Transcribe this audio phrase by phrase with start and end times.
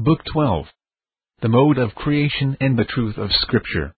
[0.00, 0.66] Book 12.
[1.42, 3.92] The Mode of Creation and the Truth of Scripture.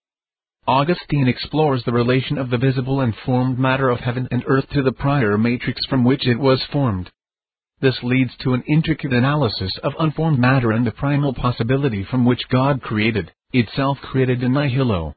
[0.67, 4.83] Augustine explores the relation of the visible and formed matter of heaven and earth to
[4.83, 7.11] the prior matrix from which it was formed.
[7.83, 12.49] This leads to an intricate analysis of unformed matter and the primal possibility from which
[12.49, 15.15] God created, itself created in nihilo.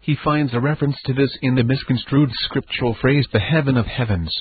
[0.00, 4.36] He finds a reference to this in the misconstrued scriptural phrase the heaven of heavens.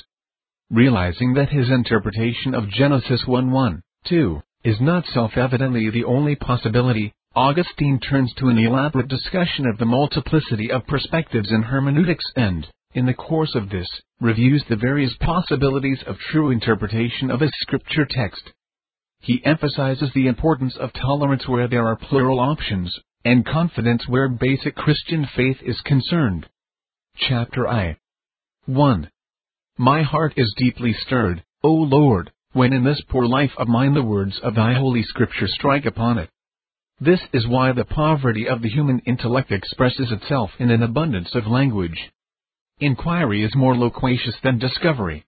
[0.72, 7.14] Realizing that his interpretation of Genesis 1 1, 2, is not self-evidently the only possibility,
[7.34, 13.06] Augustine turns to an elaborate discussion of the multiplicity of perspectives in hermeneutics and, in
[13.06, 13.88] the course of this,
[14.20, 18.42] reviews the various possibilities of true interpretation of a scripture text.
[19.22, 24.76] He emphasizes the importance of tolerance where there are plural options, and confidence where basic
[24.76, 26.46] Christian faith is concerned.
[27.16, 27.96] Chapter I
[28.66, 29.10] 1.
[29.78, 34.02] My heart is deeply stirred, O Lord, when in this poor life of mine the
[34.02, 36.28] words of thy holy scripture strike upon it.
[37.00, 41.46] This is why the poverty of the human intellect expresses itself in an abundance of
[41.46, 42.10] language.
[42.80, 45.24] Inquiry is more loquacious than discovery.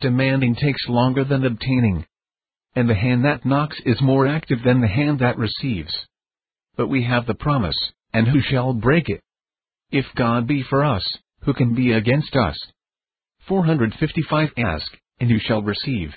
[0.00, 2.06] Demanding takes longer than obtaining.
[2.74, 5.94] And the hand that knocks is more active than the hand that receives.
[6.78, 7.76] But we have the promise,
[8.14, 9.20] and who shall break it?
[9.90, 11.04] If God be for us,
[11.42, 12.56] who can be against us?
[13.48, 16.14] 455 Ask, and you shall receive.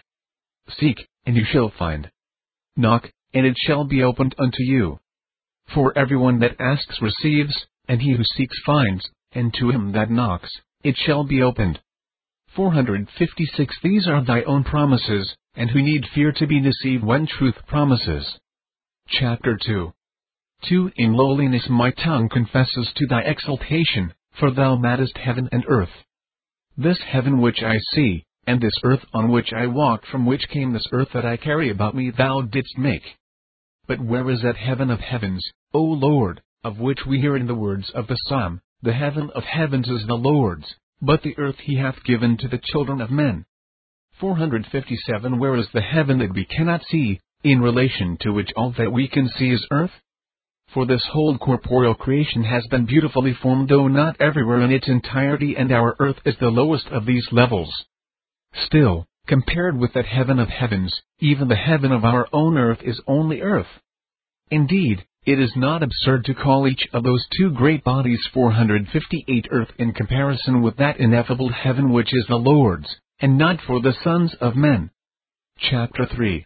[0.70, 2.10] Seek, and you shall find.
[2.76, 5.00] Knock, and it shall be opened unto you.
[5.74, 10.50] For everyone that asks receives, and he who seeks finds, and to him that knocks,
[10.84, 11.80] it shall be opened.
[12.56, 17.56] 456 These are thy own promises, and who need fear to be deceived when truth
[17.68, 18.40] promises.
[19.08, 19.94] Chapter 2
[20.64, 26.04] 2 In lowliness my tongue confesses to thy exaltation, for thou madest heaven and earth.
[26.76, 30.72] This heaven which I see, and this earth on which I walk from which came
[30.72, 33.04] this earth that I carry about me thou didst make.
[33.88, 37.56] But where is that heaven of heavens, O Lord, of which we hear in the
[37.56, 41.76] words of the psalm, The heaven of heavens is the Lord's, but the earth he
[41.76, 43.46] hath given to the children of men.
[44.20, 48.92] 457 Where is the heaven that we cannot see, in relation to which all that
[48.92, 49.92] we can see is earth?
[50.74, 55.56] For this whole corporeal creation has been beautifully formed though not everywhere in its entirety
[55.58, 57.86] and our earth is the lowest of these levels.
[58.66, 63.00] Still, compared with that heaven of heavens, even the heaven of our own earth is
[63.06, 63.82] only earth.
[64.50, 69.72] Indeed, it is not absurd to call each of those two great bodies 458 earth
[69.78, 72.88] in comparison with that ineffable heaven which is the Lord's,
[73.20, 74.90] and not for the sons of men.
[75.60, 76.46] Chapter 3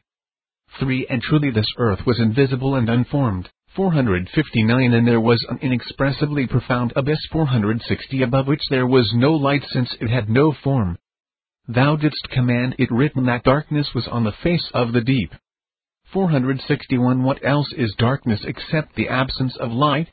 [0.79, 6.47] 3 And truly this earth was invisible and unformed, 459 And there was an inexpressibly
[6.47, 10.97] profound abyss 460 above which there was no light since it had no form,
[11.73, 15.33] Thou didst command it written that darkness was on the face of the deep.
[16.11, 20.11] 461 What else is darkness except the absence of light?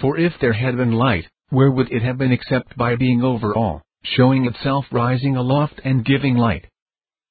[0.00, 3.54] For if there had been light, where would it have been except by being over
[3.54, 6.66] all, showing itself rising aloft and giving light?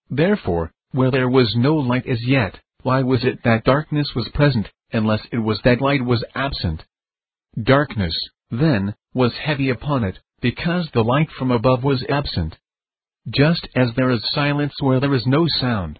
[0.08, 4.70] Therefore, where there was no light as yet, why was it that darkness was present,
[4.94, 6.86] unless it was that light was absent?
[7.60, 8.16] Darkness,
[8.52, 12.56] then, was heavy upon it, because the light from above was absent
[13.30, 16.00] just as there is silence where there is no sound.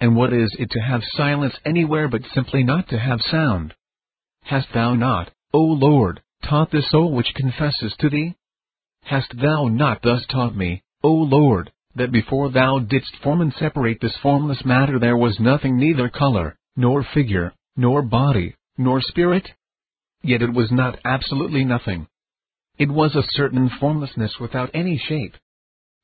[0.00, 3.74] And what is it to have silence anywhere but simply not to have sound?
[4.42, 8.34] Hast thou not, O Lord, taught the soul which confesses to thee?
[9.02, 14.00] Hast thou not thus taught me, O Lord, that before thou didst form and separate
[14.00, 19.48] this formless matter there was nothing neither color, nor figure, nor body, nor spirit?
[20.22, 22.08] Yet it was not absolutely nothing.
[22.78, 25.34] It was a certain formlessness without any shape,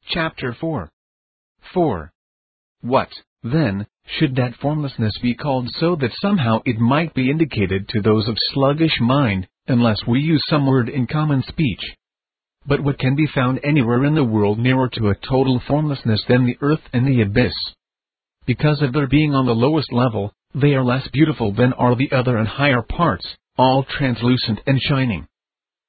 [0.09, 0.91] Chapter 4
[1.73, 2.13] 4.
[2.83, 3.09] What,
[3.43, 8.29] then, should that formlessness be called so that somehow it might be indicated to those
[8.29, 11.81] of sluggish mind, unless we use some word in common speech?
[12.67, 16.45] But what can be found anywhere in the world nearer to a total formlessness than
[16.45, 17.55] the earth and the abyss?
[18.47, 22.13] Because of their being on the lowest level, they are less beautiful than are the
[22.13, 23.27] other and higher parts,
[23.57, 25.27] all translucent and shining.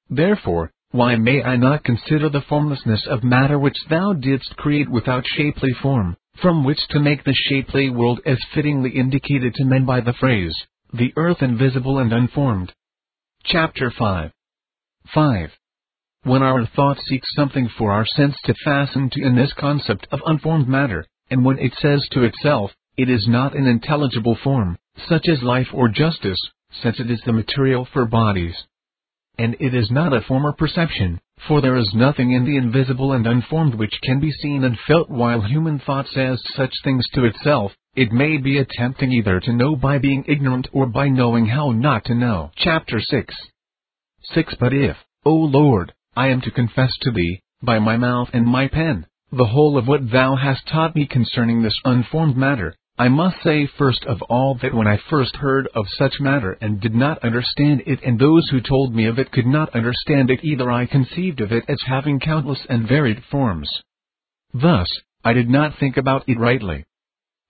[0.10, 5.25] Therefore, why may I not consider the formlessness of matter which thou didst create without
[5.27, 10.00] shapely form, from which to make the shapely world as fittingly indicated to men by
[10.00, 10.56] the phrase,
[10.94, 12.71] the earth invisible and unformed?
[13.44, 14.31] Chapter 5
[15.13, 15.50] 5.
[16.24, 20.21] When our thought seeks something for our sense to fasten to in this concept of
[20.25, 24.77] unformed matter, and when it says to itself, it is not an intelligible form,
[25.09, 26.39] such as life or justice,
[26.71, 28.56] since it is the material for bodies,
[29.38, 33.28] and it is not a former perception, for there is nothing in the invisible and
[33.28, 37.72] unformed which can be seen and felt while human thought says such things to itself,
[37.96, 42.06] it may be attempting either to know by being ignorant or by knowing how not
[42.06, 42.52] to know.
[42.56, 43.34] Chapter 6
[44.34, 48.46] 6 But if, O Lord, I am to confess to thee, by my mouth and
[48.46, 53.09] my pen, the whole of what thou hast taught me concerning this unformed matter, I
[53.09, 56.95] must say first of all that when I first heard of such matter and did
[56.95, 60.71] not understand it and those who told me of it could not understand it either
[60.71, 63.69] I conceived of it as having countless and varied forms.
[64.53, 64.88] Thus,
[65.25, 66.86] I did not think about it rightly.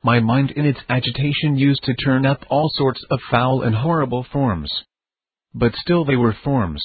[0.03, 4.24] My mind in its agitation used to turn up all sorts of foul and horrible
[4.24, 4.71] forms.
[5.53, 6.83] But still they were forms.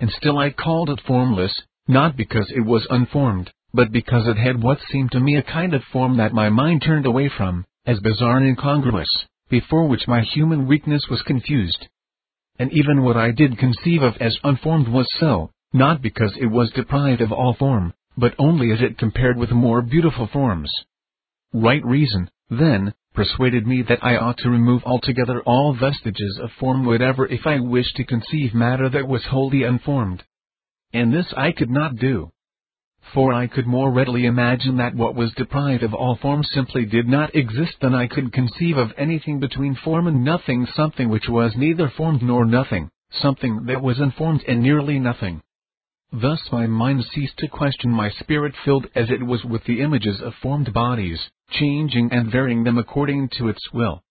[0.00, 4.62] And still I called it formless, not because it was unformed, but because it had
[4.62, 8.00] what seemed to me a kind of form that my mind turned away from, as
[8.00, 11.86] bizarre and incongruous, before which my human weakness was confused.
[12.58, 16.70] And even what I did conceive of as unformed was so, not because it was
[16.70, 20.72] deprived of all form, but only as it compared with more beautiful forms.
[21.52, 26.86] Right reason, then, persuaded me that I ought to remove altogether all vestiges of form
[26.86, 30.24] whatever if I wished to conceive matter that was wholly unformed.
[30.92, 32.32] And this I could not do
[33.14, 37.08] for I could more readily imagine that what was deprived of all form simply did
[37.08, 41.56] not exist than I could conceive of anything between form and nothing, something which was
[41.56, 45.40] neither formed nor nothing, something that was unformed and nearly nothing.
[46.12, 50.20] Thus my mind ceased to question my spirit filled as it was with the images
[50.20, 51.20] of formed bodies,
[51.50, 54.02] changing and varying them according to its will.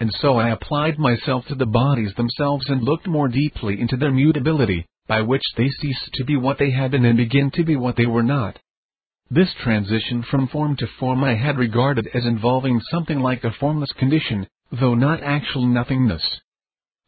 [0.00, 4.12] And so I applied myself to the bodies themselves and looked more deeply into their
[4.12, 7.74] mutability, by which they cease to be what they had been and begin to be
[7.74, 8.58] what they were not.
[9.30, 13.92] This transition from form to form I had regarded as involving something like a formless
[13.92, 16.40] condition, though not actual nothingness.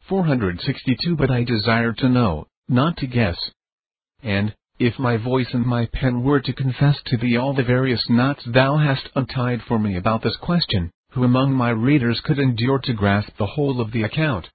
[0.07, 3.37] 462 But I desired to know, not to guess.
[4.23, 8.03] And, if my voice and my pen were to confess to thee all the various
[8.09, 12.79] knots thou hast untied for me about this question, who among my readers could endure
[12.79, 14.49] to grasp the whole of the account?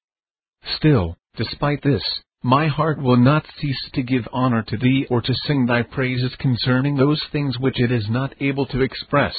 [0.76, 2.02] Still, despite this,
[2.42, 6.34] my heart will not cease to give honor to thee or to sing thy praises
[6.38, 9.34] concerning those things which it is not able to express.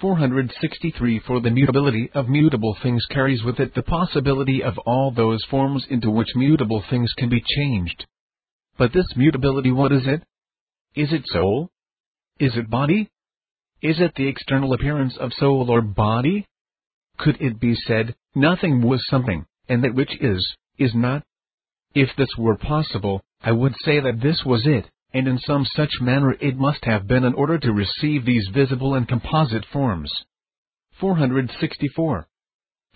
[0.00, 5.44] 463 For the mutability of mutable things carries with it the possibility of all those
[5.50, 8.06] forms into which mutable things can be changed.
[8.78, 10.22] But this mutability, what is it?
[10.94, 11.70] Is it soul?
[12.38, 13.10] Is it body?
[13.82, 16.46] Is it the external appearance of soul or body?
[17.18, 21.22] Could it be said, nothing was something, and that which is, is not?
[21.96, 24.84] If this were possible, I would say that this was it,
[25.14, 28.92] and in some such manner it must have been in order to receive these visible
[28.92, 30.12] and composite forms.
[31.00, 32.28] 464.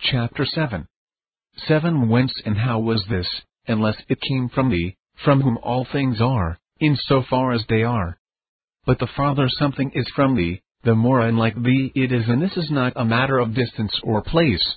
[0.01, 0.87] Chapter 7.
[1.67, 3.27] 7 Whence and how was this,
[3.67, 7.83] unless it came from thee, from whom all things are, in so far as they
[7.83, 8.19] are?
[8.85, 12.59] But the farther something is from thee, the more unlike thee it is, and this
[12.59, 14.77] is not a matter of distance or place.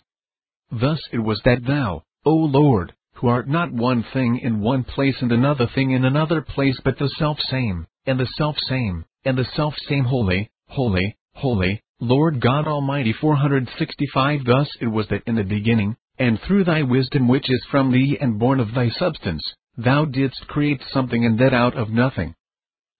[0.71, 2.93] Thus it was that thou, O Lord,
[3.23, 6.99] who art not one thing in one place and another thing in another place, but
[6.99, 12.41] the self same, and the self same, and the self same holy, holy, holy, Lord
[12.41, 17.49] God Almighty 465 Thus it was that in the beginning, and through thy wisdom which
[17.49, 19.41] is from thee and born of thy substance,
[19.77, 22.35] thou didst create something and that out of nothing.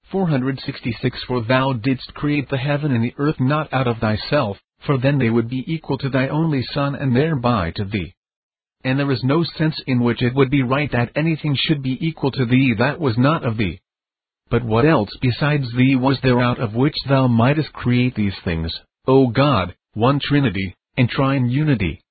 [0.10, 4.98] 466 For thou didst create the heaven and the earth not out of thyself, for
[4.98, 8.16] then they would be equal to thy only Son and thereby to thee
[8.84, 11.98] and there is no sense in which it would be right that anything should be
[12.06, 13.80] equal to thee that was not of thee.
[14.50, 18.72] But what else besides thee was there out of which thou mightest create these things,
[19.08, 22.02] O God, one Trinity, and Trine Unity?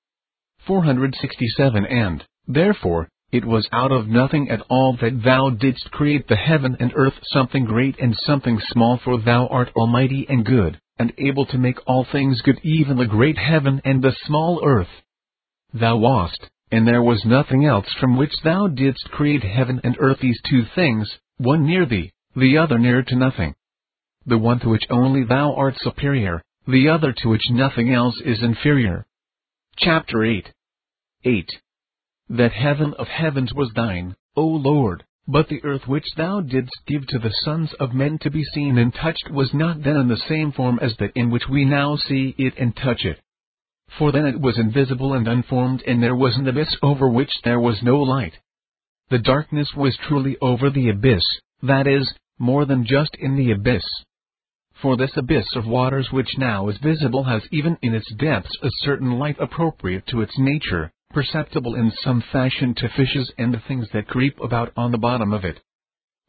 [0.67, 6.37] 467 And, therefore, it was out of nothing at all that thou didst create the
[6.37, 11.13] heaven and earth something great and something small for thou art almighty and good, and
[11.19, 14.91] able to make all things good even the great heaven and the small earth.
[15.73, 20.19] Thou wast, and there was nothing else from which thou didst create heaven and earth
[20.21, 23.55] these two things, one near thee, the other near to nothing.
[24.25, 28.43] The one to which only thou art superior, the other to which nothing else is
[28.43, 29.05] inferior.
[29.77, 30.51] Chapter 8
[31.25, 31.51] 8.
[32.31, 37.07] That heaven of heavens was thine, O Lord, but the earth which thou didst give
[37.09, 40.23] to the sons of men to be seen and touched was not then in the
[40.27, 43.21] same form as that in which we now see it and touch it
[43.99, 47.61] for then it was invisible and unformed and there was an abyss over which there
[47.61, 48.39] was no light.
[49.11, 51.23] The darkness was truly over the abyss,
[51.63, 53.85] that is, more than just in the abyss.
[54.81, 58.71] For this abyss of waters which now is visible has even in its depths a
[58.81, 63.89] certain light appropriate to its nature, perceptible in some fashion to fishes and the things
[63.93, 65.61] that creep about on the bottom of it.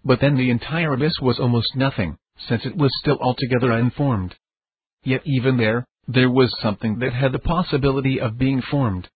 [0.03, 4.36] But then the entire abyss was almost nothing, since it was still altogether unformed.
[5.03, 9.10] Yet even there, there was something that had the possibility of being formed.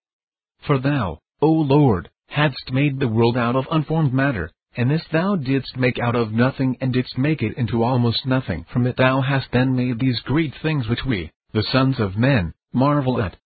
[0.66, 5.36] For thou, O Lord, hadst made the world out of unformed matter, and this thou
[5.36, 8.66] didst make out of nothing and didst make it into almost nothing.
[8.72, 12.54] From it thou hast then made these great things which we, the sons of men,
[12.74, 13.38] marvel at.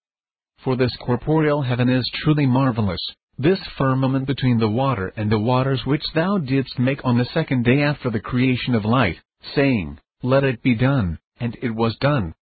[0.64, 3.00] For this corporeal heaven is truly marvelous,
[3.38, 7.64] this firmament between the water and the waters which thou didst make on the second
[7.64, 9.20] day after the creation of light,
[9.56, 12.36] saying, Let it be done, and it was done.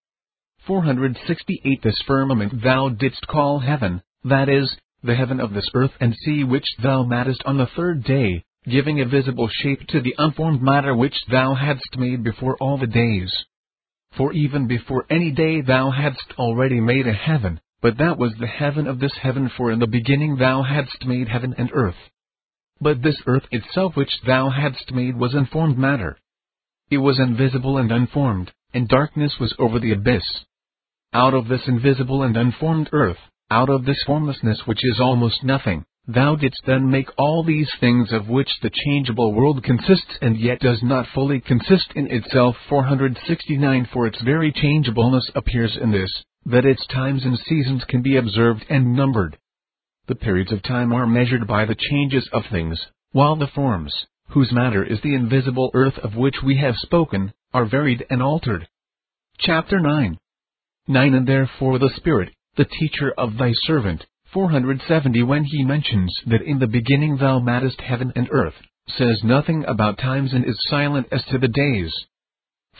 [0.69, 4.71] 468 This firmament thou didst call heaven, that is,
[5.01, 9.01] the heaven of this earth and sea which thou madest on the third day, giving
[9.01, 13.33] a visible shape to the unformed matter which thou hadst made before all the days.
[14.15, 18.45] For even before any day thou hadst already made a heaven, but that was the
[18.45, 22.11] heaven of this heaven for in the beginning thou hadst made heaven and earth.
[22.79, 26.19] But this earth itself which thou hadst made was unformed matter.
[26.91, 30.45] It was invisible and unformed, and darkness was over the abyss.
[31.13, 33.17] Out of this invisible and unformed earth,
[33.49, 38.11] out of this formlessness which is almost nothing, thou didst then make all these things
[38.11, 42.55] of which the changeable world consists and yet does not fully consist in itself.
[42.69, 46.11] 469 For its very changeableness appears in this,
[46.45, 49.35] that its times and seasons can be observed and numbered.
[50.05, 52.79] The periods of time are measured by the changes of things,
[53.13, 57.65] while the forms, whose matter is the invisible earth of which we have spoken, are
[57.65, 58.67] varied and altered.
[59.39, 60.19] Chapter 9
[60.89, 66.41] 9 And therefore the Spirit, the teacher of thy servant, 470 When he mentions that
[66.41, 68.55] in the beginning thou madest heaven and earth,
[68.97, 71.93] says nothing about times and is silent as to the days.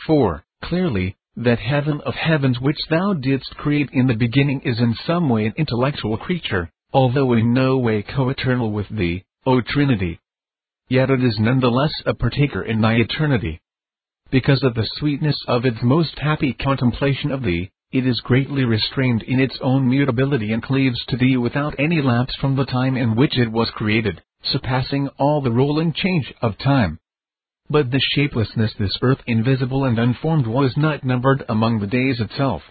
[0.06, 0.42] 4.
[0.64, 5.28] Clearly, that heaven of heavens which thou didst create in the beginning is in some
[5.28, 10.18] way an intellectual creature, although in no way co-eternal with thee, O Trinity.
[10.88, 13.60] Yet it is none the less a partaker in thy eternity.
[14.32, 19.22] Because of the sweetness of its most happy contemplation of thee, it is greatly restrained
[19.22, 23.16] in its own mutability and cleaves to thee without any lapse from the time in
[23.16, 27.00] which it was created, surpassing all the rolling change of time.
[27.68, 32.62] But the shapelessness this earth invisible and unformed was not numbered among the days itself.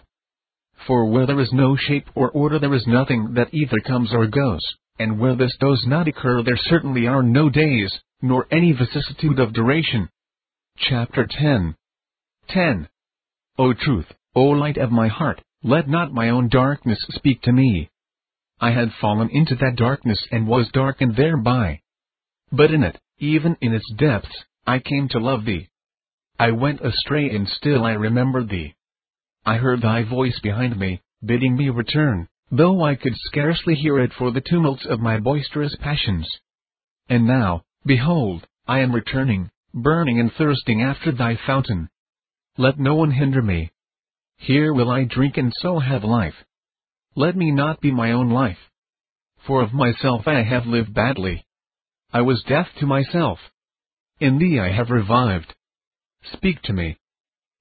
[0.87, 4.25] For where there is no shape or order there is nothing that either comes or
[4.27, 4.61] goes,
[4.99, 9.53] and where this does not occur there certainly are no days, nor any vicissitude of
[9.53, 10.09] duration.
[10.77, 11.75] Chapter 10
[12.47, 12.87] 10.
[13.57, 17.89] O truth, O light of my heart, let not my own darkness speak to me.
[18.61, 21.81] I had fallen into that darkness and was darkened thereby.
[22.51, 25.69] But in it, even in its depths, I came to love thee.
[26.37, 28.75] I went astray and still I remembered thee.
[29.45, 34.13] I heard thy voice behind me, bidding me return, though I could scarcely hear it
[34.13, 36.29] for the tumults of my boisterous passions.
[37.09, 41.89] And now, behold, I am returning, burning and thirsting after thy fountain.
[42.57, 43.71] Let no one hinder me.
[44.39, 46.33] Here will I drink and so have life.
[47.15, 48.57] Let me not be my own life.
[49.45, 51.45] For of myself I have lived badly.
[52.13, 53.39] I was death to myself.
[54.19, 55.53] In thee I have revived.
[56.33, 56.97] Speak to me.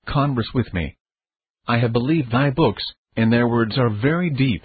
[0.07, 0.97] Converse with me.
[1.67, 2.85] I have believed thy books,
[3.17, 4.63] and their words are very deep.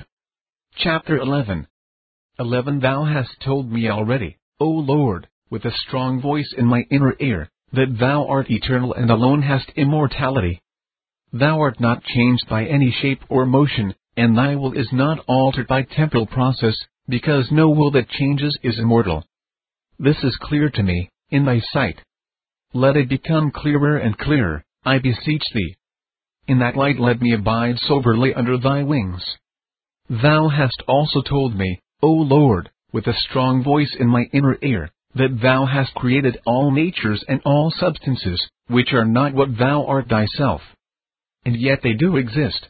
[0.77, 1.67] Chapter 11
[2.39, 7.15] 11 Thou hast told me already, O Lord, with a strong voice in my inner
[7.19, 10.61] ear, that thou art eternal and alone hast immortality.
[11.33, 15.67] Thou art not changed by any shape or motion, and thy will is not altered
[15.67, 16.75] by temporal process,
[17.09, 19.25] because no will that changes is immortal.
[19.97, 21.99] This is clear to me, in thy sight.
[22.71, 25.75] Let it become clearer and clearer, I beseech thee.
[26.47, 29.23] In that light let me abide soberly under thy wings.
[30.09, 34.91] Thou hast also told me, O Lord, with a strong voice in my inner ear,
[35.15, 40.09] that thou hast created all natures and all substances, which are not what thou art
[40.09, 40.61] thyself.
[41.45, 42.67] And yet they do exist.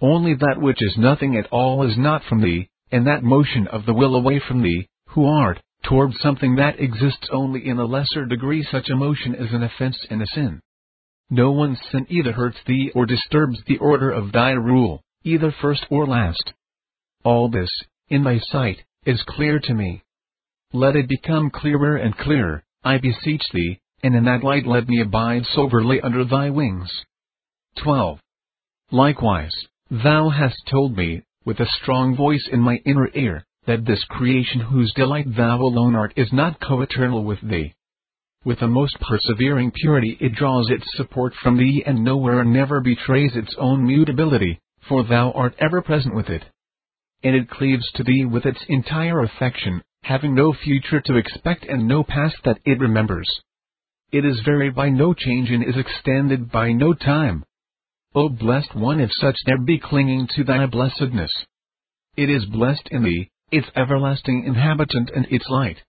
[0.00, 3.86] Only that which is nothing at all is not from thee, and that motion of
[3.86, 8.26] the will away from thee, who art, toward something that exists only in a lesser
[8.26, 10.60] degree such emotion is an offense and a sin.
[11.30, 15.86] No one's sin either hurts thee or disturbs the order of thy rule, either first
[15.90, 16.52] or last.
[17.24, 17.70] All this,
[18.08, 20.02] in thy sight, is clear to me.
[20.72, 25.00] Let it become clearer and clearer, I beseech thee, and in that light let me
[25.00, 26.90] abide soberly under thy wings.
[27.82, 28.18] 12.
[28.90, 29.54] Likewise,
[29.90, 34.60] thou hast told me, with a strong voice in my inner ear, that this creation
[34.60, 37.74] whose delight thou alone art is not co-eternal with thee.
[38.44, 42.80] With a most persevering purity it draws its support from thee and nowhere and never
[42.80, 46.44] betrays its own mutability, for thou art ever present with it.
[47.22, 51.88] And it cleaves to thee with its entire affection, having no future to expect and
[51.88, 53.40] no past that it remembers.
[54.12, 57.44] It is varied by no change and is extended by no time.
[58.16, 61.32] O blessed one if such there be clinging to thy blessedness.
[62.16, 65.82] It is blessed in thee, its everlasting inhabitant and its light.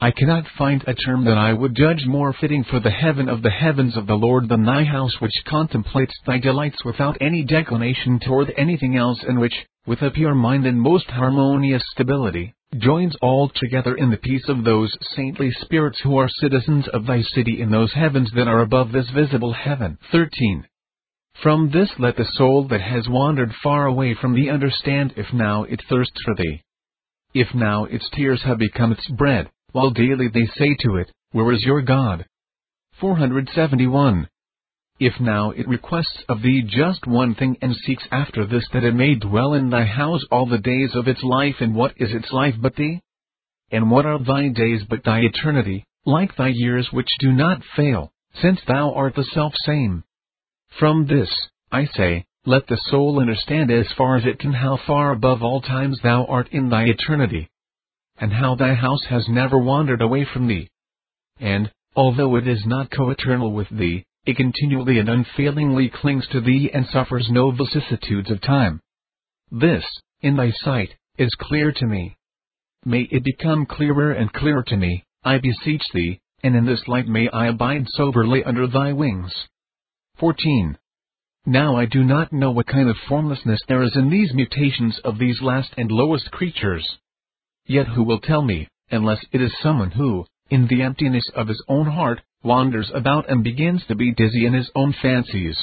[0.00, 3.42] I cannot find a term that I would judge more fitting for the heaven of
[3.42, 8.20] the heavens of the Lord than thy house which contemplates thy delights without any declination
[8.20, 13.50] toward anything else and which, with a pure mind and most harmonious stability, joins all
[13.54, 17.70] together in the peace of those saintly spirits who are citizens of thy city in
[17.70, 19.98] those heavens that are above this visible heaven.
[20.10, 20.64] 13.
[21.42, 25.62] From this let the soul that has wandered far away from thee understand if now
[25.62, 26.60] it thirsts for thee.
[27.32, 31.50] If now its tears have become its bread, while daily they say to it, Where
[31.52, 32.26] is your God?
[32.98, 34.28] 471.
[34.98, 38.94] If now it requests of thee just one thing and seeks after this that it
[38.94, 42.30] may dwell in thy house all the days of its life, and what is its
[42.32, 43.00] life but thee?
[43.70, 48.12] And what are thy days but thy eternity, like thy years which do not fail,
[48.34, 50.04] since thou art the self same?
[50.78, 51.30] From this,
[51.70, 55.60] I say, let the soul understand as far as it can how far above all
[55.60, 57.50] times thou art in thy eternity
[58.20, 60.68] and how thy house has never wandered away from thee.
[61.40, 66.70] And, although it is not co-eternal with thee, it continually and unfailingly clings to thee
[66.72, 68.80] and suffers no vicissitudes of time.
[69.50, 69.84] This,
[70.20, 72.16] in thy sight, is clear to me.
[72.84, 77.08] May it become clearer and clearer to me, I beseech thee, and in this light
[77.08, 79.32] may I abide soberly under thy wings.
[80.20, 80.76] 14.
[81.46, 85.18] Now I do not know what kind of formlessness there is in these mutations of
[85.18, 86.86] these last and lowest creatures.
[87.64, 91.64] Yet who will tell me, unless it is someone who, in the emptiness of his
[91.68, 95.56] own heart, wanders about and begins to be dizzy in his own fancies?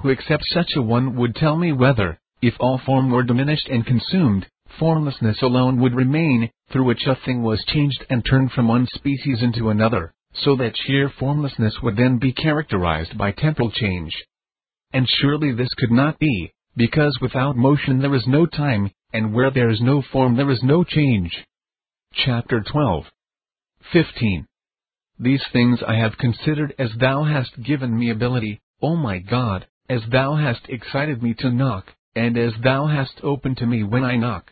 [0.00, 3.86] Who except such a one would tell me whether, if all form were diminished and
[3.86, 4.46] consumed,
[4.78, 9.42] formlessness alone would remain, through which a thing was changed and turned from one species
[9.42, 14.12] into another, so that sheer formlessness would then be characterized by temporal change.
[14.92, 19.50] And surely this could not be, because without motion there is no time, and where
[19.50, 21.44] there is no form there is no change.
[22.12, 23.04] Chapter 12
[23.92, 24.46] 15.
[25.18, 30.02] These things I have considered as thou hast given me ability, O my God, as
[30.10, 34.16] thou hast excited me to knock, and as thou hast opened to me when I
[34.16, 34.50] knock.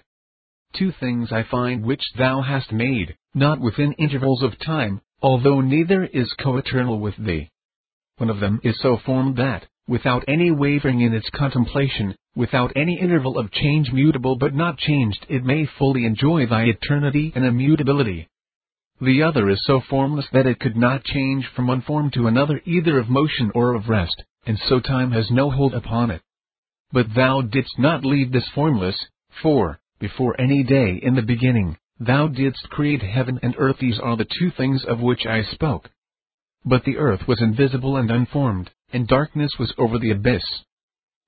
[0.75, 6.05] Two things I find which thou hast made, not within intervals of time, although neither
[6.05, 7.51] is coeternal with thee.
[8.19, 13.01] One of them is so formed that, without any wavering in its contemplation, without any
[13.01, 18.29] interval of change mutable but not changed, it may fully enjoy thy eternity and immutability.
[19.01, 22.61] The other is so formless that it could not change from one form to another
[22.65, 26.23] either of motion or of rest, and so time has no hold upon it.
[26.93, 28.97] But thou didst not leave this formless,
[29.43, 33.79] for, before any day in the beginning, thou didst create heaven and earth.
[33.79, 35.91] These are the two things of which I spoke.
[36.65, 40.45] But the earth was invisible and unformed, and darkness was over the abyss.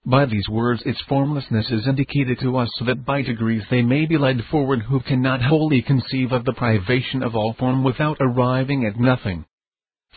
[0.07, 4.07] By these words its formlessness is indicated to us so that by degrees they may
[4.07, 8.87] be led forward who cannot wholly conceive of the privation of all form without arriving
[8.87, 9.45] at nothing.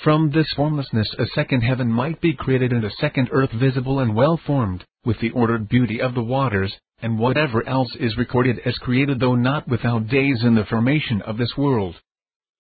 [0.03, 4.15] From this formlessness a second heaven might be created and a second earth visible and
[4.15, 8.77] well formed, with the ordered beauty of the waters, and whatever else is recorded as
[8.77, 11.95] created though not without days in the formation of this world.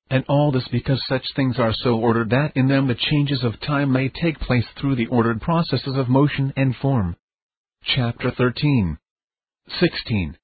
[0.09, 3.59] And all this because such things are so ordered that in them the changes of
[3.61, 7.15] time may take place through the ordered processes of motion and form.
[7.95, 8.97] Chapter 13
[9.79, 10.37] 16.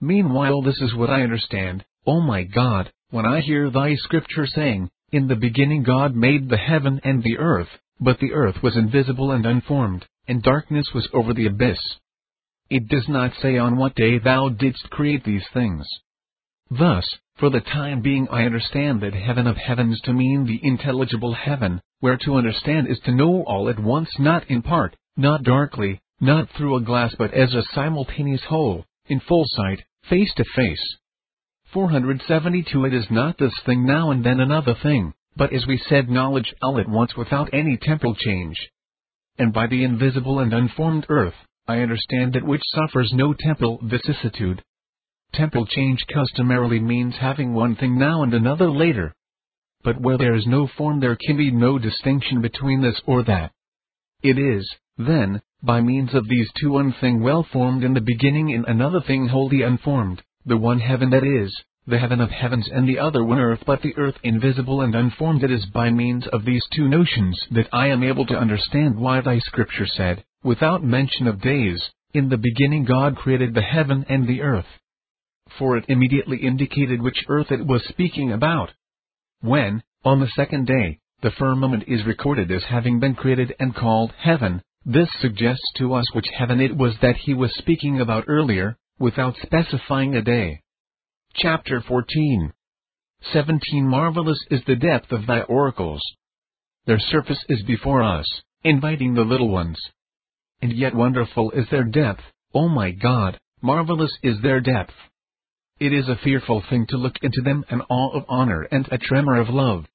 [0.00, 4.90] Meanwhile this is what I understand, O my God, when I hear thy scripture saying,
[5.12, 7.68] In the beginning God made the heaven and the earth,
[8.00, 11.78] but the earth was invisible and unformed, and darkness was over the abyss.
[12.70, 15.86] It does not say on what day thou didst create these things.
[16.70, 21.32] Thus, for the time being I understand that heaven of heavens to mean the intelligible
[21.32, 26.02] heaven, where to understand is to know all at once not in part, not darkly,
[26.20, 30.96] not through a glass but as a simultaneous whole, in full sight, face to face.
[31.72, 36.10] 472 It is not this thing now and then another thing, but as we said
[36.10, 38.56] knowledge all at once without any temporal change.
[39.38, 41.34] And by the invisible and unformed earth,
[41.68, 44.62] I understand that which suffers no temporal vicissitude,
[45.34, 49.14] Temporal change customarily means having one thing now and another later.
[49.84, 53.52] But where there is no form there can be no distinction between this or that.
[54.22, 58.54] It is, then, by means of these two one thing well formed in the beginning
[58.54, 61.54] and another thing wholly unformed, the one heaven that is,
[61.86, 65.44] the heaven of heavens and the other one earth but the earth invisible and unformed
[65.44, 69.20] it is by means of these two notions that I am able to understand why
[69.20, 71.82] thy scripture said, without mention of days,
[72.14, 74.66] in the beginning God created the heaven and the earth
[75.58, 78.70] for it immediately indicated which earth it was speaking about.
[79.40, 84.12] When, on the second day, the firmament is recorded as having been created and called
[84.18, 88.76] heaven, This suggests to us which heaven it was that he was speaking about earlier,
[88.98, 90.62] without specifying a day.
[91.34, 92.52] Chapter 14
[93.32, 96.00] 17 Marvelous is the depth of thy oracles.
[96.86, 98.26] Their surface is before us,
[98.62, 99.78] inviting the little ones.
[100.60, 102.22] And yet wonderful is their depth,
[102.54, 104.94] O my God, marvelous is their depth.
[105.78, 108.98] It is a fearful thing to look into them an awe of honor and a
[108.98, 109.86] tremor of love.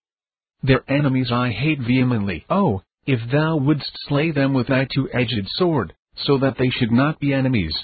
[0.62, 2.46] Their enemies I hate vehemently.
[2.50, 7.20] Oh, if thou wouldst slay them with thy two-edged sword, so that they should not
[7.20, 7.76] be enemies.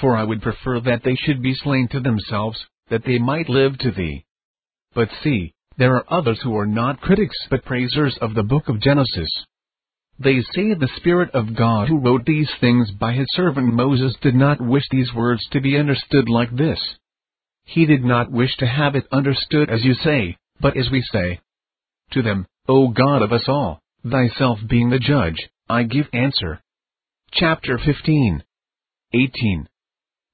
[0.00, 3.76] For I would prefer that they should be slain to themselves, that they might live
[3.78, 4.24] to thee.
[4.94, 8.80] But see, there are others who are not critics but praisers of the book of
[8.80, 9.30] Genesis.
[10.20, 14.34] They say the Spirit of God who wrote these things by his servant Moses did
[14.34, 16.80] not wish these words to be understood like this.
[17.64, 21.40] He did not wish to have it understood as you say, but as we say.
[22.12, 26.60] To them, O God of us all, thyself being the judge, I give answer.
[27.30, 28.42] Chapter 15
[29.12, 29.68] 18.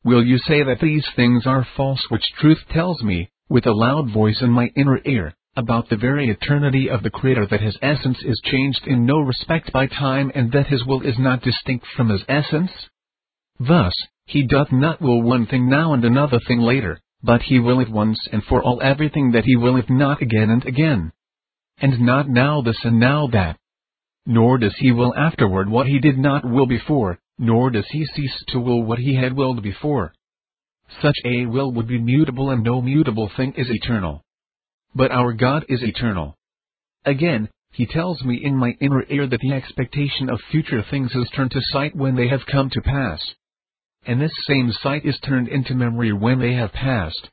[0.05, 4.11] Will you say that these things are false which truth tells me, with a loud
[4.11, 8.19] voice in my inner ear, about the very eternity of the Creator that his essence
[8.25, 12.09] is changed in no respect by time and that his will is not distinct from
[12.09, 12.71] his essence?
[13.59, 13.93] Thus,
[14.27, 18.19] he doth not will one thing now and another thing later, but he willeth once
[18.33, 21.13] and for all everything that he willeth not again and again.
[21.79, 23.57] And not now this and now that.
[24.27, 28.45] Nor does he will afterward what he did not will before, nor does he cease
[28.49, 30.15] to will what he had willed before.
[31.03, 34.24] Such a will would be mutable and no mutable thing is eternal.
[34.95, 36.37] But our God is eternal.
[37.05, 41.29] Again, he tells me in my inner ear that the expectation of future things is
[41.35, 43.21] turned to sight when they have come to pass.
[44.07, 47.31] And this same sight is turned into memory when they have passed.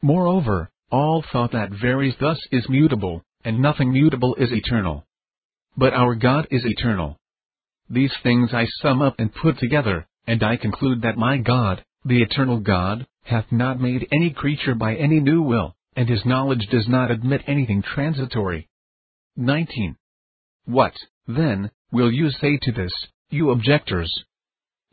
[0.00, 5.04] Moreover, all thought that varies thus is mutable, and nothing mutable is eternal.
[5.76, 7.18] But our God is eternal.
[7.90, 12.22] These things I sum up and put together, and I conclude that my God, the
[12.22, 16.86] eternal God, hath not made any creature by any new will, and his knowledge does
[16.86, 18.68] not admit anything transitory.
[19.36, 19.96] 19.
[20.66, 20.92] What,
[21.26, 22.92] then, will you say to this,
[23.30, 24.12] you objectors?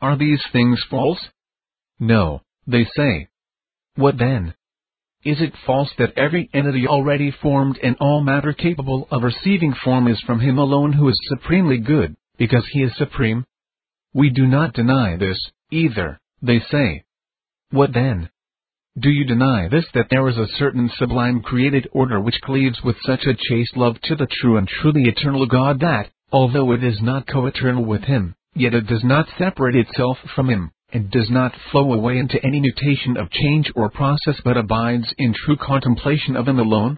[0.00, 1.20] Are these things false?
[2.00, 3.28] No, they say.
[3.96, 4.54] What then?
[5.24, 10.08] Is it false that every entity already formed and all matter capable of receiving form
[10.08, 13.44] is from Him alone who is supremely good, because He is supreme?
[14.12, 15.38] We do not deny this,
[15.70, 17.04] either, they say.
[17.70, 18.28] What then?
[18.96, 22.96] Do you deny this that there is a certain sublime created order which cleaves with
[23.04, 27.02] such a chaste love to the true and truly eternal God that, although it is
[27.02, 31.56] not co-eternal with Him, yet it does not separate itself from Him, and does not
[31.72, 36.46] flow away into any mutation of change or process but abides in true contemplation of
[36.46, 36.96] Him alone?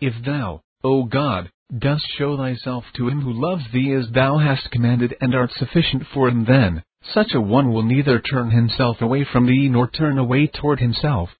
[0.00, 4.70] If thou, O God, dost show thyself to him who loves thee as thou hast
[4.70, 9.24] commanded and art sufficient for him then, such a one will neither turn himself away
[9.24, 11.30] from thee nor turn away toward himself.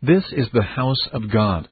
[0.00, 1.68] This is the house of God.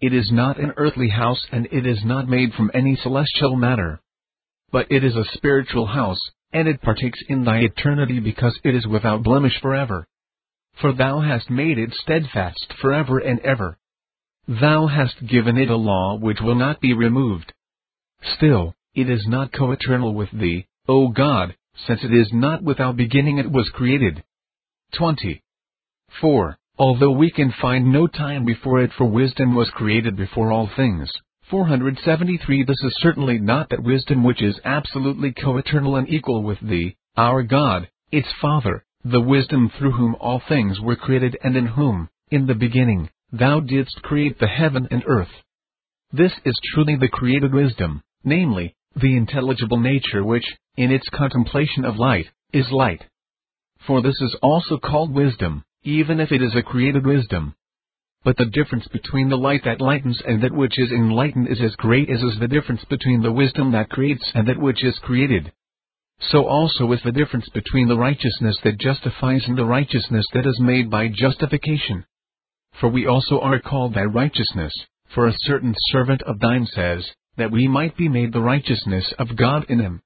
[0.00, 4.00] It is not an earthly house and it is not made from any celestial matter.
[4.72, 6.18] But it is a spiritual house,
[6.52, 10.06] and it partakes in thy eternity because it is without blemish forever.
[10.80, 13.78] For thou hast made it steadfast forever and ever.
[14.48, 17.52] Thou hast given it a law which will not be removed.
[18.36, 21.54] Still, it is not co-eternal with thee, O God,
[21.86, 24.22] since it is not without beginning it was created.
[24.94, 25.42] 20.
[26.20, 26.58] 4.
[26.78, 31.10] Although we can find no time before it for wisdom was created before all things.
[31.50, 36.96] 473 This is certainly not that wisdom which is absolutely co-eternal and equal with thee,
[37.16, 42.08] our God, its Father, the wisdom through whom all things were created and in whom,
[42.30, 45.42] in the beginning, thou didst create the heaven and earth.
[46.12, 50.44] This is truly the created wisdom, namely, the intelligible nature which,
[50.76, 53.02] in its contemplation of light, is light.
[53.86, 57.54] For this is also called wisdom, even if it is a created wisdom.
[58.24, 61.74] But the difference between the light that lightens and that which is enlightened is as
[61.76, 65.52] great as is the difference between the wisdom that creates and that which is created.
[66.20, 70.60] So also is the difference between the righteousness that justifies and the righteousness that is
[70.60, 72.04] made by justification.
[72.80, 74.72] For we also are called thy righteousness,
[75.12, 79.36] for a certain servant of thine says, that we might be made the righteousness of
[79.36, 80.02] God in him.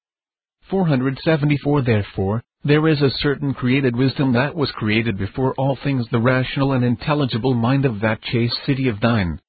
[0.71, 6.19] 474 Therefore, there is a certain created wisdom that was created before all things the
[6.19, 9.41] rational and intelligible mind of that chaste city of thine.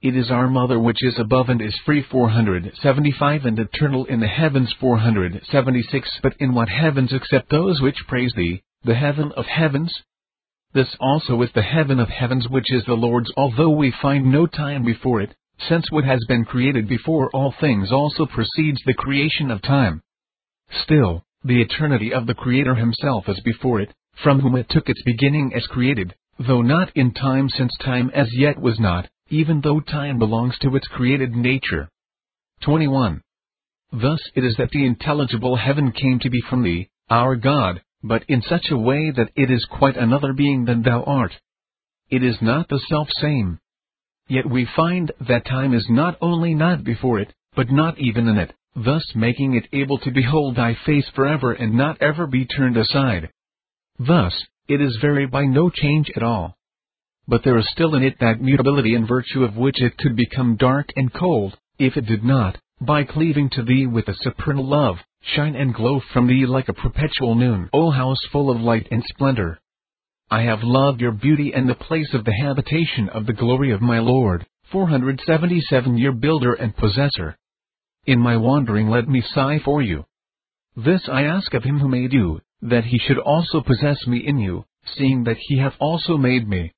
[0.00, 4.28] It is our mother which is above and is free 475 and eternal in the
[4.28, 9.92] heavens 476 But in what heavens except those which praise thee, the heaven of heavens?
[10.72, 14.46] This also is the heaven of heavens which is the Lord's although we find no
[14.46, 15.34] time before it,
[15.68, 20.02] since what has been created before all things also precedes the creation of time.
[20.84, 23.92] Still, the eternity of the Creator Himself is before it,
[24.22, 28.28] from whom it took its beginning as created, though not in time since time as
[28.32, 31.88] yet was not, even though time belongs to its created nature.
[32.62, 33.22] 21.
[33.92, 38.24] Thus it is that the intelligible heaven came to be from thee, our God, but
[38.28, 41.32] in such a way that it is quite another being than thou art.
[42.10, 43.58] It is not the self same.
[44.28, 48.36] Yet we find that time is not only not before it, but not even in
[48.36, 52.76] it, thus making it able to behold thy face forever and not ever be turned
[52.76, 53.30] aside.
[53.98, 54.34] Thus,
[54.68, 56.56] it is varied by no change at all.
[57.26, 60.56] But there is still in it that mutability in virtue of which it could become
[60.56, 64.98] dark and cold, if it did not, by cleaving to thee with a supernal love,
[65.22, 67.70] shine and glow from thee like a perpetual noon.
[67.72, 69.58] O house full of light and splendor!
[70.30, 73.80] I have loved your beauty and the place of the habitation of the glory of
[73.80, 77.38] my Lord, 477 year builder and possessor.
[78.04, 80.04] In my wandering let me sigh for you.
[80.76, 84.38] This I ask of him who made you, that he should also possess me in
[84.38, 86.74] you, seeing that he hath also made me.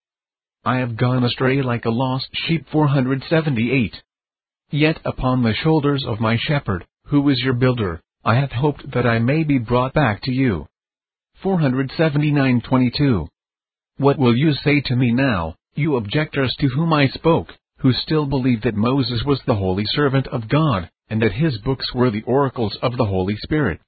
[0.64, 4.00] I have gone astray like a lost sheep 478.
[4.70, 9.06] Yet upon the shoulders of my shepherd, who is your builder, I have hoped that
[9.06, 10.68] I may be brought back to you.
[11.42, 13.26] 479.22.
[14.00, 17.48] What will you say to me now, you objectors to whom I spoke,
[17.80, 21.84] who still believe that Moses was the holy servant of God, and that his books
[21.94, 23.78] were the oracles of the Holy Spirit?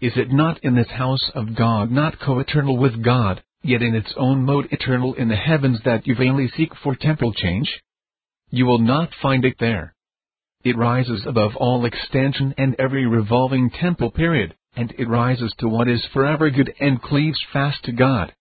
[0.00, 4.12] Is it not in this house of God not co-eternal with God, yet in its
[4.16, 7.72] own mode eternal in the heavens that you vainly seek for temporal change?
[8.50, 9.94] You will not find it there.
[10.64, 15.86] It rises above all extension and every revolving temporal period, and it rises to what
[15.86, 18.32] is forever good and cleaves fast to God.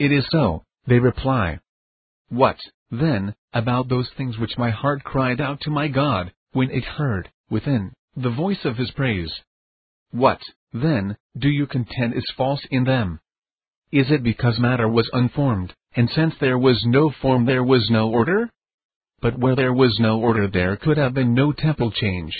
[0.00, 1.58] It is so, they reply.
[2.30, 2.56] What,
[2.90, 7.30] then, about those things which my heart cried out to my God, when it heard,
[7.50, 9.30] within, the voice of his praise?
[10.10, 10.40] What,
[10.72, 13.20] then, do you contend is false in them?
[13.92, 18.10] Is it because matter was unformed, and since there was no form there was no
[18.10, 18.48] order?
[19.20, 22.32] But where there was no order there could have been no temporal change.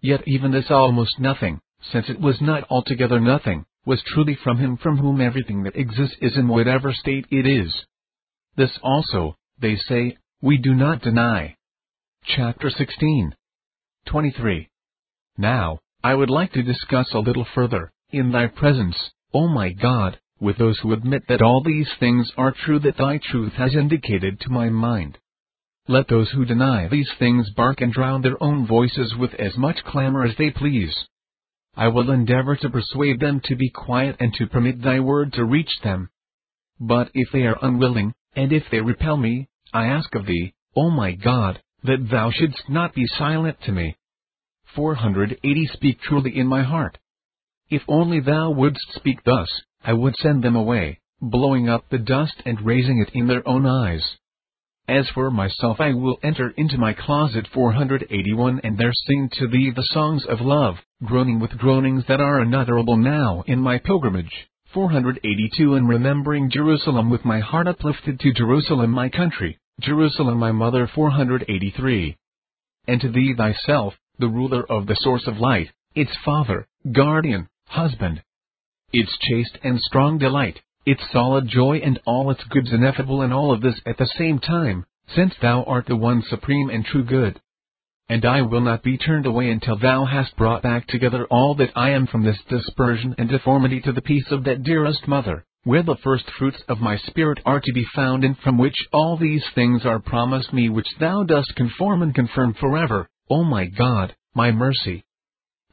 [0.00, 1.60] Yet even this almost nothing,
[1.92, 6.16] since it was not altogether nothing, was truly from him from whom everything that exists
[6.20, 7.74] is in whatever state it is.
[8.56, 11.56] This also, they say, we do not deny.
[12.24, 13.34] Chapter 16
[14.06, 14.68] 23.
[15.36, 18.96] Now, I would like to discuss a little further, in thy presence,
[19.34, 23.18] O my God, with those who admit that all these things are true that thy
[23.18, 25.18] truth has indicated to my mind.
[25.88, 29.84] Let those who deny these things bark and drown their own voices with as much
[29.84, 30.94] clamor as they please.
[31.78, 35.44] I will endeavor to persuade them to be quiet and to permit thy word to
[35.44, 36.10] reach them.
[36.80, 40.90] But if they are unwilling, and if they repel me, I ask of thee, O
[40.90, 43.96] my God, that thou shouldst not be silent to me.
[44.74, 46.98] 480 Speak truly in my heart.
[47.70, 49.48] If only thou wouldst speak thus,
[49.84, 53.66] I would send them away, blowing up the dust and raising it in their own
[53.66, 54.16] eyes.
[54.88, 59.70] As for myself, I will enter into my closet 481 and there sing to thee
[59.70, 64.48] the songs of love, groaning with groanings that are unutterable now in my pilgrimage.
[64.72, 70.86] 482 And remembering Jerusalem with my heart uplifted to Jerusalem my country, Jerusalem my mother
[70.94, 72.16] 483.
[72.86, 78.22] And to thee thyself, the ruler of the source of light, its father, guardian, husband,
[78.90, 83.52] its chaste and strong delight, its solid joy and all its goods ineffable and all
[83.52, 87.38] of this at the same time, since thou art the one supreme and true good.
[88.08, 91.72] And I will not be turned away until thou hast brought back together all that
[91.76, 95.82] I am from this dispersion and deformity to the peace of that dearest mother, where
[95.82, 99.44] the first fruits of my spirit are to be found and from which all these
[99.54, 104.52] things are promised me which thou dost conform and confirm forever, O my God, my
[104.52, 105.04] mercy.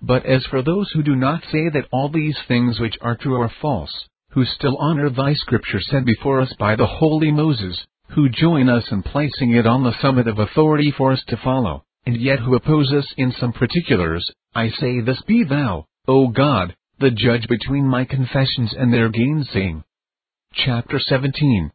[0.02, 3.40] But as for those who do not say that all these things which are true
[3.40, 8.30] are false, who still honor thy scripture said before us by the holy Moses, who
[8.30, 12.22] join us in placing it on the summit of authority for us to follow, and
[12.22, 17.12] yet who oppose us in some particulars, I say this be thou, O God, the
[17.12, 19.84] judge between my confessions and their gainsaying.
[20.54, 21.72] Chapter 17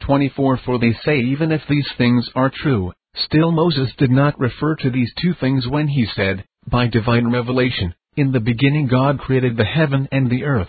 [0.00, 4.74] 24 For they say even if these things are true, Still Moses did not refer
[4.76, 9.56] to these two things when he said, by divine revelation, in the beginning God created
[9.56, 10.68] the heaven and the earth.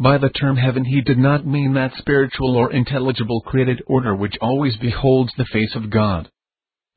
[0.00, 4.38] By the term heaven he did not mean that spiritual or intelligible created order which
[4.40, 6.30] always beholds the face of God.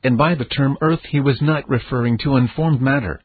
[0.06, 3.20] And by the term earth he was not referring to unformed matter.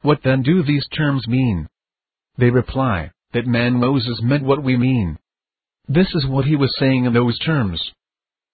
[0.00, 1.68] What then do these terms mean?
[2.38, 5.18] They reply, that man Moses meant what we mean.
[5.86, 7.92] This is what he was saying in those terms.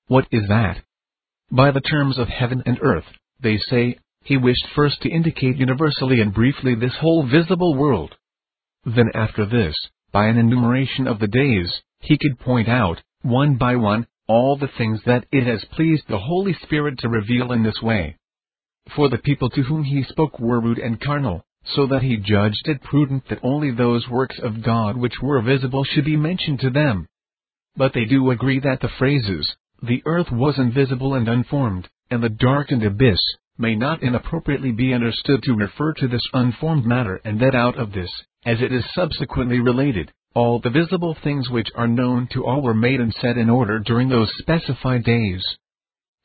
[0.08, 0.82] What is that?
[1.52, 3.06] By the terms of heaven and earth,
[3.38, 8.16] they say, he wished first to indicate universally and briefly this whole visible world.
[8.84, 9.76] Then after this,
[10.12, 14.68] by an enumeration of the days, he could point out, one by one, all the
[14.78, 18.16] things that it has pleased the Holy Spirit to reveal in this way.
[18.94, 22.66] For the people to whom he spoke were rude and carnal, so that he judged
[22.66, 26.70] it prudent that only those works of God which were visible should be mentioned to
[26.70, 27.06] them.
[27.76, 32.28] But they do agree that the phrases, the earth was invisible and unformed, and the
[32.28, 33.20] darkened abyss,
[33.58, 37.92] may not inappropriately be understood to refer to this unformed matter and that out of
[37.92, 38.10] this,
[38.44, 42.74] as it is subsequently related, all the visible things which are known to all were
[42.74, 45.42] made and set in order during those specified days.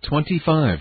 [0.03, 0.79] 25.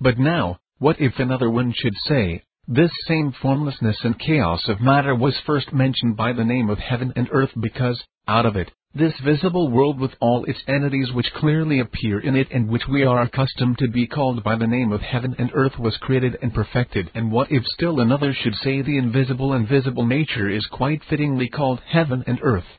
[0.00, 5.14] But now, what if another one should say, this same formlessness and chaos of matter
[5.14, 9.12] was first mentioned by the name of heaven and earth because, out of it, this
[9.22, 13.20] visible world with all its entities which clearly appear in it and which we are
[13.20, 17.10] accustomed to be called by the name of heaven and earth was created and perfected
[17.14, 21.48] and what if still another should say the invisible and visible nature is quite fittingly
[21.48, 22.78] called heaven and earth.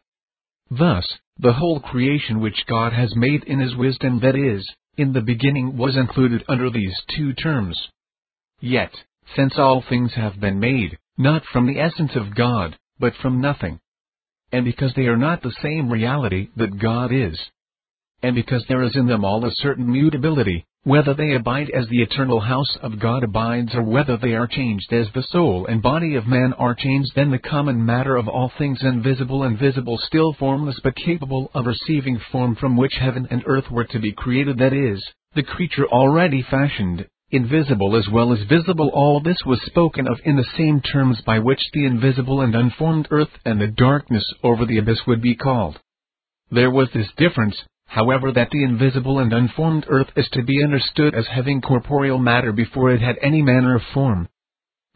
[0.72, 1.06] Thus,
[1.38, 4.68] the whole creation which God has made in his wisdom that is,
[4.98, 7.80] in the beginning was included under these two terms.
[8.60, 8.92] Yet,
[9.36, 13.80] since all things have been made, not from the essence of God, but from nothing.
[14.52, 17.40] And because they are not the same reality that God is.
[18.22, 22.02] And because there is in them all a certain mutability, whether they abide as the
[22.02, 26.16] eternal house of God abides or whether they are changed as the soul and body
[26.16, 30.32] of man are changed then the common matter of all things invisible and visible still
[30.40, 34.58] formless but capable of receiving form from which heaven and earth were to be created
[34.58, 35.04] that is,
[35.36, 40.36] the creature already fashioned, invisible as well as visible all this was spoken of in
[40.36, 44.78] the same terms by which the invisible and unformed earth and the darkness over the
[44.78, 45.80] abyss would be called.
[46.52, 51.14] There was this difference, however that the invisible and unformed earth is to be understood
[51.14, 54.28] as having corporeal matter before it had any manner of form.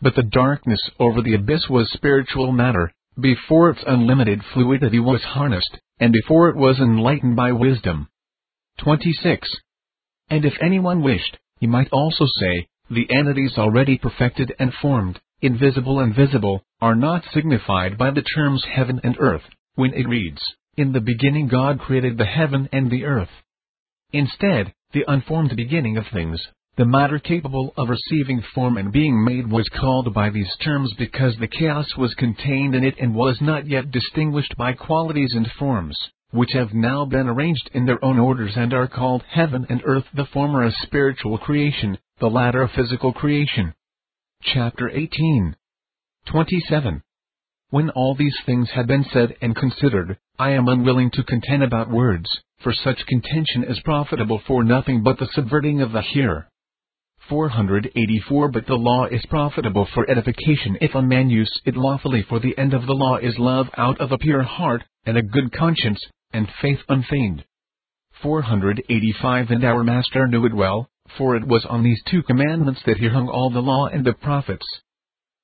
[0.01, 5.77] But the darkness over the abyss was spiritual matter, before its unlimited fluidity was harnessed,
[5.99, 8.07] and before it was enlightened by wisdom.
[8.79, 9.47] 26.
[10.29, 16.01] And if anyone wished, he might also say, the entities already perfected and formed, invisible
[16.01, 19.43] and visible, are not signified by the terms heaven and earth,
[19.75, 20.41] when it reads,
[20.75, 23.29] In the beginning God created the heaven and the earth.
[24.11, 26.45] Instead, the unformed beginning of things,
[26.75, 31.37] the matter capable of receiving form and being made was called by these terms because
[31.37, 35.97] the chaos was contained in it and was not yet distinguished by qualities and forms
[36.33, 40.05] which have now been arranged in their own orders and are called heaven and earth,
[40.15, 43.73] the former a spiritual creation, the latter a physical creation.
[44.41, 45.55] Chapter 18
[46.25, 47.03] 27.
[47.69, 51.91] When all these things had been said and considered, I am unwilling to contend about
[51.91, 52.29] words,
[52.61, 56.47] for such contention is profitable for nothing but the subverting of the hearer.
[57.29, 62.39] 484 But the law is profitable for edification if a man use it lawfully for
[62.39, 65.51] the end of the law is love out of a pure heart, and a good
[65.51, 67.45] conscience, and faith unfeigned.
[68.21, 72.97] 485 And our Master knew it well, for it was on these two commandments that
[72.97, 74.65] he hung all the law and the prophets.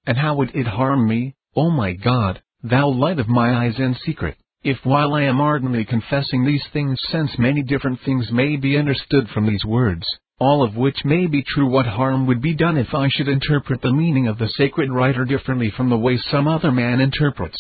[0.06, 3.96] And how would it harm me, O my God, thou light of my eyes and
[3.98, 8.78] secret, if while I am ardently confessing these things since many different things may be
[8.78, 10.06] understood from these words,
[10.40, 13.82] all of which may be true what harm would be done if I should interpret
[13.82, 17.58] the meaning of the sacred writer differently from the way some other man interprets.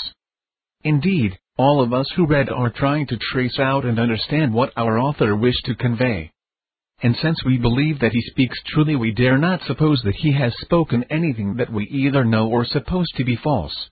[0.84, 4.98] Indeed, all of us who read are trying to trace out and understand what our
[4.98, 6.32] author wished to convey.
[7.04, 10.54] And since we believe that he speaks truly, we dare not suppose that he has
[10.62, 13.89] spoken anything that we either know or suppose to be false.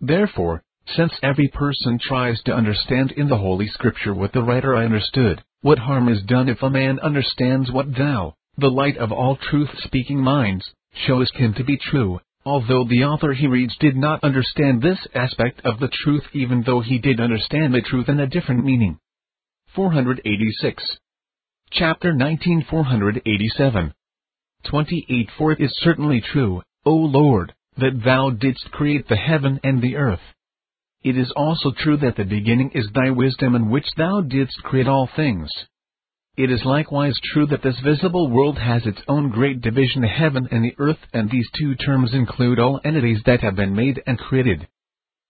[0.00, 0.64] Therefore,
[0.96, 5.78] since every person tries to understand in the Holy Scripture what the writer understood, what
[5.78, 10.18] harm is done if a man understands what thou, the light of all truth speaking
[10.18, 10.68] minds,
[11.06, 15.60] showest him to be true, although the author he reads did not understand this aspect
[15.64, 18.98] of the truth even though he did understand the truth in a different meaning.
[19.74, 20.82] 486.
[21.70, 23.94] Chapter 19 487.
[24.64, 29.82] 28 For it is certainly true, O Lord, that thou didst create the heaven and
[29.82, 30.34] the earth.
[31.02, 34.88] It is also true that the beginning is thy wisdom in which thou didst create
[34.88, 35.48] all things.
[36.38, 40.46] It is likewise true that this visible world has its own great division the heaven
[40.52, 44.16] and the earth and these two terms include all entities that have been made and
[44.16, 44.68] created.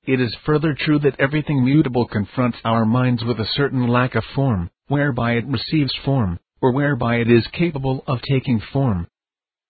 [0.07, 4.25] It is further true that everything mutable confronts our minds with a certain lack of
[4.35, 9.07] form, whereby it receives form, or whereby it is capable of taking form.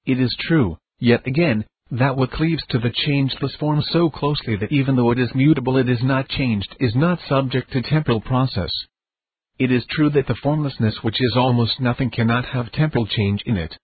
[0.07, 4.73] It is true, yet again, that what cleaves to the changeless form so closely that
[4.73, 8.73] even though it is mutable it is not changed is not subject to temporal process.
[9.59, 13.57] It is true that the formlessness which is almost nothing cannot have temporal change in
[13.57, 13.77] it.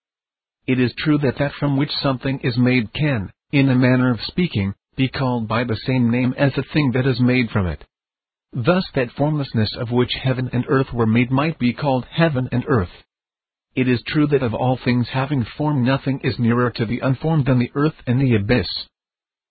[0.67, 4.21] It is true that that from which something is made can, in a manner of
[4.21, 7.85] speaking, be called by the same name as the thing that is made from it.
[8.53, 12.65] Thus that formlessness of which heaven and earth were made might be called heaven and
[12.69, 13.03] earth.
[13.75, 17.47] It is true that of all things having form nothing is nearer to the unformed
[17.47, 18.69] than the earth and the abyss.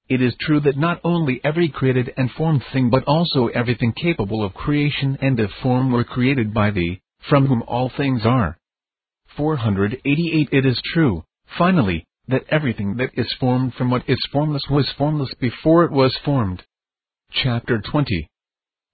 [0.10, 4.44] It is true that not only every created and formed thing but also everything capable
[4.44, 7.00] of creation and of form were created by thee,
[7.30, 8.58] from whom all things are.
[9.38, 11.24] 488 It is true,
[11.58, 16.18] finally, that everything that is formed from what is formless was formless before it was
[16.26, 16.64] formed.
[17.32, 18.28] Chapter 20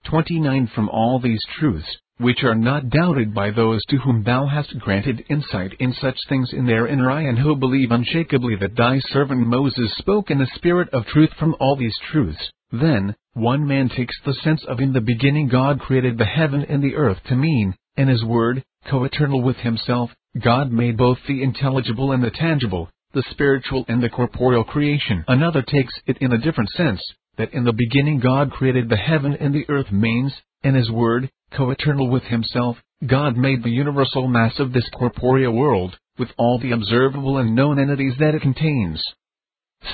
[0.06, 4.78] 29 From all these truths, which are not doubted by those to whom thou hast
[4.80, 9.00] granted insight in such things in their inner eye and who believe unshakably that thy
[9.12, 13.90] servant Moses spoke in the spirit of truth from all these truths, then, one man
[13.90, 17.36] takes the sense of in the beginning God created the heaven and the earth to
[17.36, 22.90] mean, in his word, co-eternal with himself, God made both the intelligible and the tangible,
[23.14, 25.24] the spiritual and the corporeal creation.
[25.28, 27.02] Another takes it in a different sense,
[27.38, 31.30] that in the beginning God created the heaven and the earth means, and his word,
[31.56, 36.72] co-eternal with himself, God made the universal mass of this corporeal world, with all the
[36.72, 39.02] observable and known entities that it contains.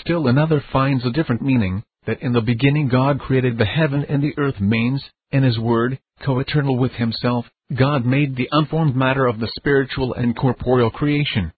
[0.01, 4.23] Still another finds a different meaning, that in the beginning God created the heaven and
[4.23, 7.45] the earth means, and his word, co-eternal with himself,
[7.75, 11.51] God made the unformed matter of the spiritual and corporeal creation.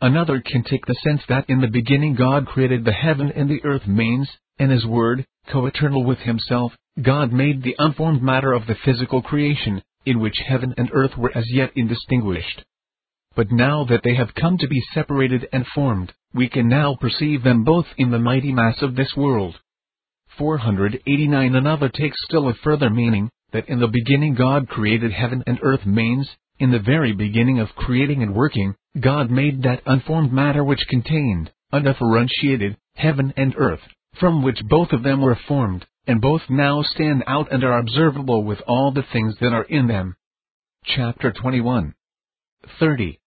[0.00, 3.64] Another can take the sense that in the beginning God created the heaven and the
[3.64, 4.28] earth means,
[4.58, 6.72] and his word, co-eternal with himself,
[7.02, 11.36] God made the unformed matter of the physical creation, in which heaven and earth were
[11.36, 12.62] as yet indistinguished.
[13.34, 17.42] But now that they have come to be separated and formed, we can now perceive
[17.42, 19.58] them both in the mighty mass of this world.
[20.38, 25.58] 489 Another takes still a further meaning, that in the beginning God created heaven and
[25.62, 26.28] earth means,
[26.60, 31.50] in the very beginning of creating and working, God made that unformed matter which contained,
[31.72, 33.80] undifferentiated, heaven and earth,
[34.20, 38.44] from which both of them were formed, and both now stand out and are observable
[38.44, 40.16] with all the things that are in them.
[40.84, 41.94] Chapter 21
[42.78, 43.20] 30.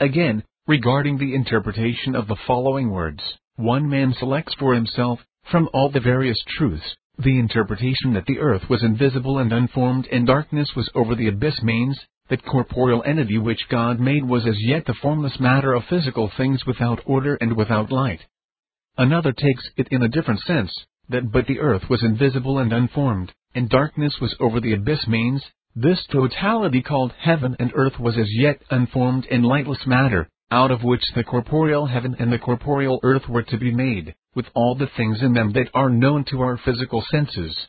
[0.00, 3.22] Again, regarding the interpretation of the following words,
[3.56, 8.62] one man selects for himself, from all the various truths, the interpretation that the earth
[8.68, 11.98] was invisible and unformed and darkness was over the abyss means,
[12.28, 16.66] that corporeal entity which God made was as yet the formless matter of physical things
[16.66, 18.20] without order and without light.
[18.98, 20.72] Another takes it in a different sense,
[21.08, 25.44] that but the earth was invisible and unformed, and darkness was over the abyss means,
[25.74, 30.82] this totality called heaven and earth was as yet unformed and lightless matter, out of
[30.82, 34.88] which the corporeal heaven and the corporeal earth were to be made, with all the
[34.96, 37.68] things in them that are known to our physical senses.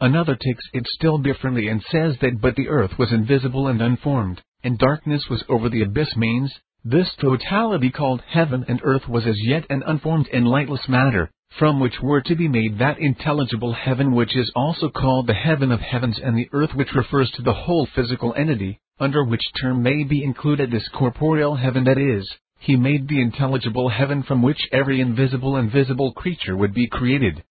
[0.00, 4.42] Another takes it still differently and says that but the earth was invisible and unformed,
[4.62, 6.52] and darkness was over the abyss means,
[6.84, 11.80] this totality called heaven and earth was as yet an unformed and lightless matter, from
[11.80, 15.80] which were to be made that intelligible heaven which is also called the heaven of
[15.80, 20.04] heavens and the earth which refers to the whole physical entity, under which term may
[20.04, 22.28] be included this corporeal heaven that is,
[22.60, 27.42] he made the intelligible heaven from which every invisible and visible creature would be created.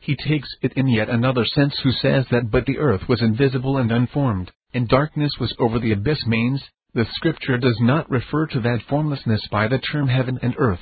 [0.00, 3.78] He takes it in yet another sense who says that but the earth was invisible
[3.78, 6.62] and unformed, and darkness was over the abyss means,
[6.94, 10.80] the scripture does not refer to that formlessness by the term heaven and earth.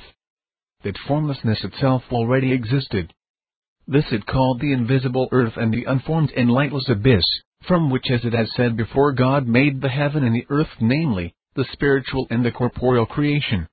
[0.83, 3.13] That formlessness itself already existed.
[3.87, 7.23] This it called the invisible earth and the unformed and lightless abyss,
[7.67, 11.33] from which as it has said before God made the heaven and the earth namely,
[11.55, 13.67] the spiritual and the corporeal creation.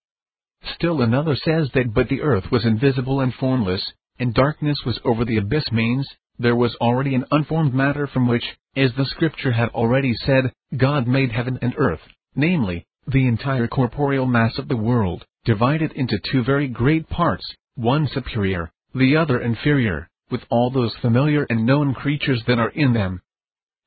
[0.62, 5.24] Still another says that but the earth was invisible and formless, and darkness was over
[5.24, 9.68] the abyss means, there was already an unformed matter from which, as the scripture had
[9.70, 12.00] already said, God made heaven and earth
[12.34, 18.08] namely, the entire corporeal mass of the world, divided into two very great parts, one
[18.08, 23.20] superior, the other inferior, with all those familiar and known creatures that are in them.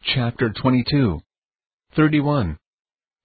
[0.04, 1.20] Chapter 22
[1.96, 2.58] 31.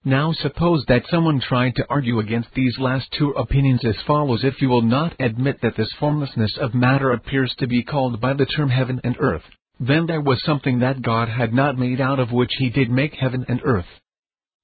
[0.05, 4.61] Now suppose that someone tried to argue against these last two opinions as follows If
[4.61, 8.45] you will not admit that this formlessness of matter appears to be called by the
[8.45, 9.43] term heaven and earth,
[9.79, 13.13] then there was something that God had not made out of which he did make
[13.13, 13.87] heaven and earth.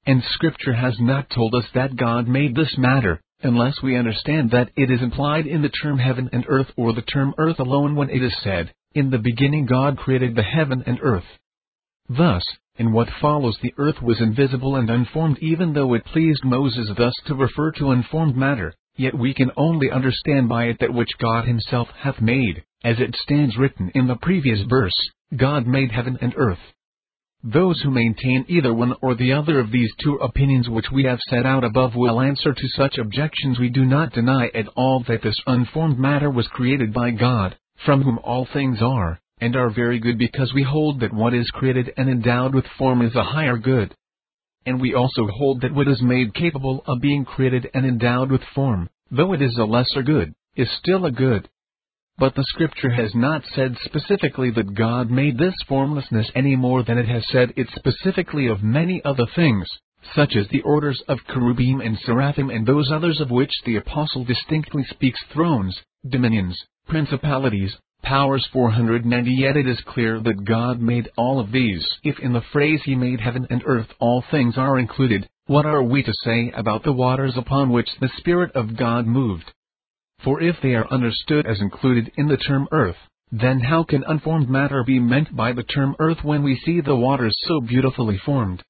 [0.06, 4.70] And Scripture has not told us that God made this matter, unless we understand that
[4.76, 8.10] it is implied in the term heaven and earth or the term earth alone when
[8.10, 11.24] it is said, In the beginning God created the heaven and earth.
[12.10, 12.44] Thus,
[12.78, 17.14] in what follows the earth was invisible and unformed even though it pleased Moses thus
[17.28, 21.46] to refer to unformed matter, yet we can only understand by it that which God
[21.46, 24.94] himself hath made, as it stands written in the previous verse,
[25.36, 26.60] God made heaven and earth.
[27.44, 31.22] Those who maintain either one or the other of these two opinions which we have
[31.30, 35.22] set out above will answer to such objections we do not deny at all that
[35.22, 40.00] this unformed matter was created by God, from whom all things are, and are very
[40.00, 43.58] good because we hold that what is created and endowed with form is a higher
[43.58, 43.96] good.
[44.66, 48.44] And we also hold that what is made capable of being created and endowed with
[48.54, 51.48] form, though it is a lesser good, is still a good.
[52.20, 56.98] But the scripture has not said specifically that God made this formlessness any more than
[56.98, 59.70] it has said it specifically of many other things,
[60.14, 64.26] such as the orders of cherubim and seraphim and those others of which the apostle
[64.26, 71.40] distinctly speaks thrones, dominions, principalities, powers 490 Yet it is clear that God made all
[71.40, 71.88] of these.
[72.04, 75.84] If in the phrase He made heaven and earth all things are included, what are
[75.84, 79.54] we to say about the waters upon which the Spirit of God moved?
[80.24, 82.98] For if they are understood as included in the term earth,
[83.32, 86.96] then how can unformed matter be meant by the term earth when we see the
[86.96, 88.64] waters so beautifully formed?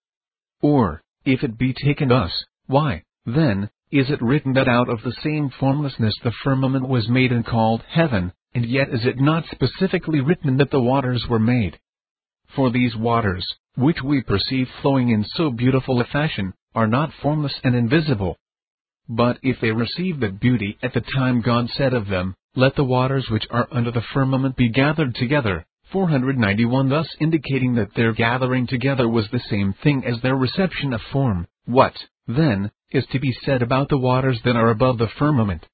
[0.62, 5.12] Or, if it be taken thus, why, then, is it written that out of the
[5.24, 10.22] same formlessness the firmament was made and called heaven, and yet is it not specifically
[10.22, 11.80] written that the waters were made?
[12.56, 13.45] For these waters,
[13.76, 18.38] which we perceive flowing in so beautiful a fashion, are not formless and invisible,
[19.10, 22.84] but if they received that beauty at the time God said of them, Let the
[22.84, 28.68] waters which are under the firmament be gathered together, 491 thus indicating that their gathering
[28.68, 31.93] together was the same thing as their reception of form, what,
[32.28, 35.66] then, is to be said about the waters that are above the firmament?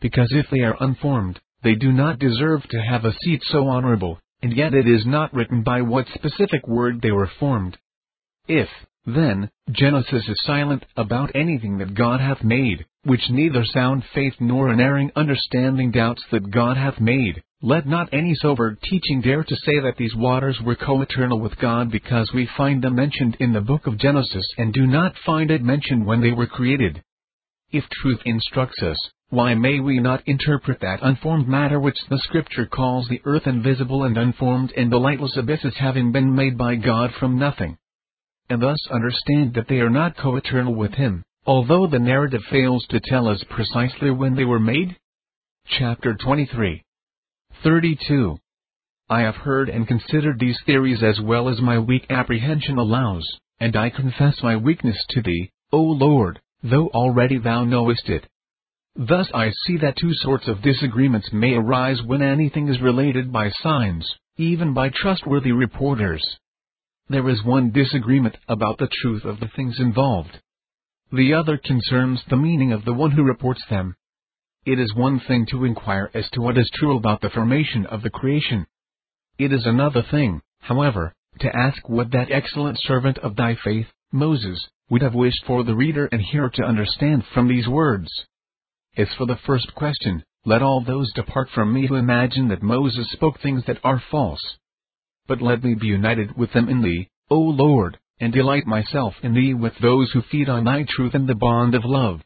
[0.00, 4.18] Because if they are unformed, they do not deserve to have a seat so honorable,
[4.42, 7.76] and yet it is not written by what specific word they were formed.
[8.48, 8.68] If,
[9.04, 14.68] then, Genesis is silent about anything that God hath made, which neither sound faith nor
[14.68, 17.42] unerring understanding doubts that God hath made.
[17.60, 21.90] Let not any sober teaching dare to say that these waters were co-eternal with God
[21.90, 25.62] because we find them mentioned in the book of Genesis and do not find it
[25.62, 27.02] mentioned when they were created.
[27.72, 28.98] If truth instructs us,
[29.30, 34.04] why may we not interpret that unformed matter which the scripture calls the earth invisible
[34.04, 37.78] and unformed and the lightless abyss as having been made by God from nothing?
[38.48, 43.00] And thus understand that they are not co-eternal with him, although the narrative fails to
[43.00, 44.96] tell us precisely when they were made?
[45.78, 46.82] Chapter 23
[47.62, 48.36] 32.
[49.08, 53.26] I have heard and considered these theories as well as my weak apprehension allows,
[53.60, 58.26] and I confess my weakness to thee, O Lord, though already thou knowest it.
[58.96, 63.50] Thus I see that two sorts of disagreements may arise when anything is related by
[63.62, 66.22] signs, even by trustworthy reporters.
[67.12, 70.40] There is one disagreement about the truth of the things involved.
[71.12, 73.96] The other concerns the meaning of the one who reports them.
[74.64, 78.00] It is one thing to inquire as to what is true about the formation of
[78.00, 78.66] the creation.
[79.36, 84.66] It is another thing, however, to ask what that excellent servant of thy faith, Moses,
[84.88, 88.08] would have wished for the reader and hearer to understand from these words.
[88.96, 93.12] As for the first question, let all those depart from me who imagine that Moses
[93.12, 94.56] spoke things that are false
[95.28, 99.34] but let me be united with them in thee, O Lord, and delight myself in
[99.34, 102.20] thee with those who feed on thy truth and the bond of love.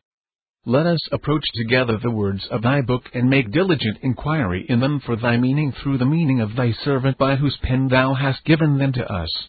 [0.65, 4.99] Let us approach together the words of thy book and make diligent inquiry in them
[4.99, 8.79] for thy meaning through the meaning of thy servant by whose pen thou hast given
[8.79, 9.49] them to us.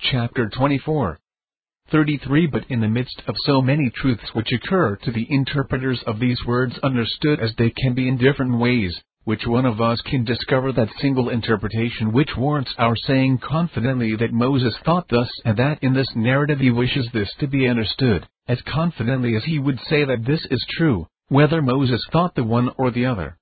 [0.00, 1.18] Chapter 24
[1.90, 6.18] 33 But in the midst of so many truths which occur to the interpreters of
[6.18, 8.98] these words understood as they can be in different ways,
[9.28, 14.32] which one of us can discover that single interpretation which warrants our saying confidently that
[14.32, 18.58] Moses thought thus and that in this narrative he wishes this to be understood, as
[18.62, 22.90] confidently as he would say that this is true, whether Moses thought the one or
[22.90, 23.36] the other.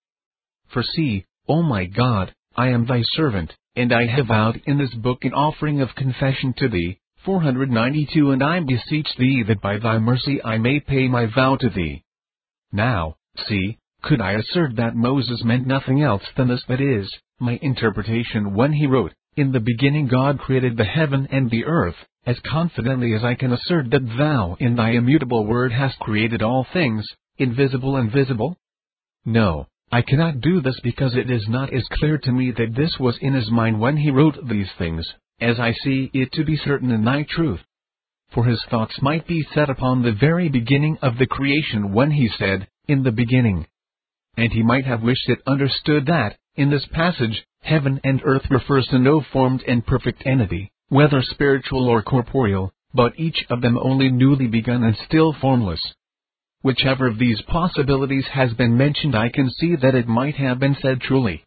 [0.70, 4.92] For see, O my God, I am thy servant, and I have vowed in this
[4.92, 9.98] book an offering of confession to thee, 492 And I beseech thee that by thy
[9.98, 12.02] mercy I may pay my vow to thee.
[12.72, 17.58] Now, see, could I assert that Moses meant nothing else than this that is, my
[17.60, 22.38] interpretation when he wrote, In the beginning God created the heaven and the earth, as
[22.48, 27.04] confidently as I can assert that thou in thy immutable word hast created all things,
[27.38, 28.56] invisible and visible?
[29.24, 32.96] No, I cannot do this because it is not as clear to me that this
[33.00, 35.04] was in his mind when he wrote these things,
[35.40, 37.60] as I see it to be certain in thy truth.
[38.30, 42.28] For his thoughts might be set upon the very beginning of the creation when he
[42.38, 43.66] said, In the beginning
[44.36, 48.86] and he might have wished it understood that, in this passage, heaven and earth refers
[48.88, 54.10] to no formed and perfect entity, whether spiritual or corporeal, but each of them only
[54.10, 55.80] newly begun and still formless.
[56.62, 60.76] Whichever of these possibilities has been mentioned I can see that it might have been
[60.80, 61.44] said truly.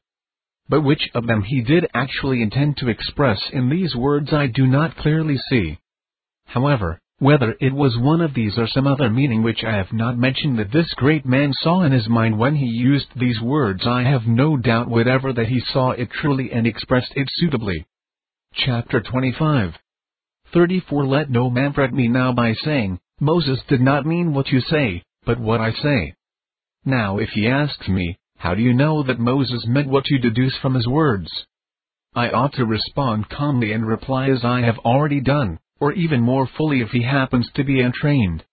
[0.70, 4.68] but which of them he did actually intend to express in these words I do
[4.68, 5.80] not clearly see.
[6.46, 10.18] However, whether it was one of these or some other meaning which I have not
[10.18, 14.04] mentioned that this great man saw in his mind when he used these words I
[14.04, 17.86] have no doubt whatever that he saw it truly and expressed it suitably.
[18.54, 19.74] Chapter 25
[20.54, 24.62] 34 Let no man fret me now by saying, Moses did not mean what you
[24.62, 26.14] say, but what I say.
[26.86, 30.58] Now if he asks me, how do you know that Moses meant what you deduce
[30.62, 31.30] from his words?
[32.16, 36.48] I ought to respond calmly and reply as I have already done or even more
[36.58, 38.44] fully if he happens to be untrained.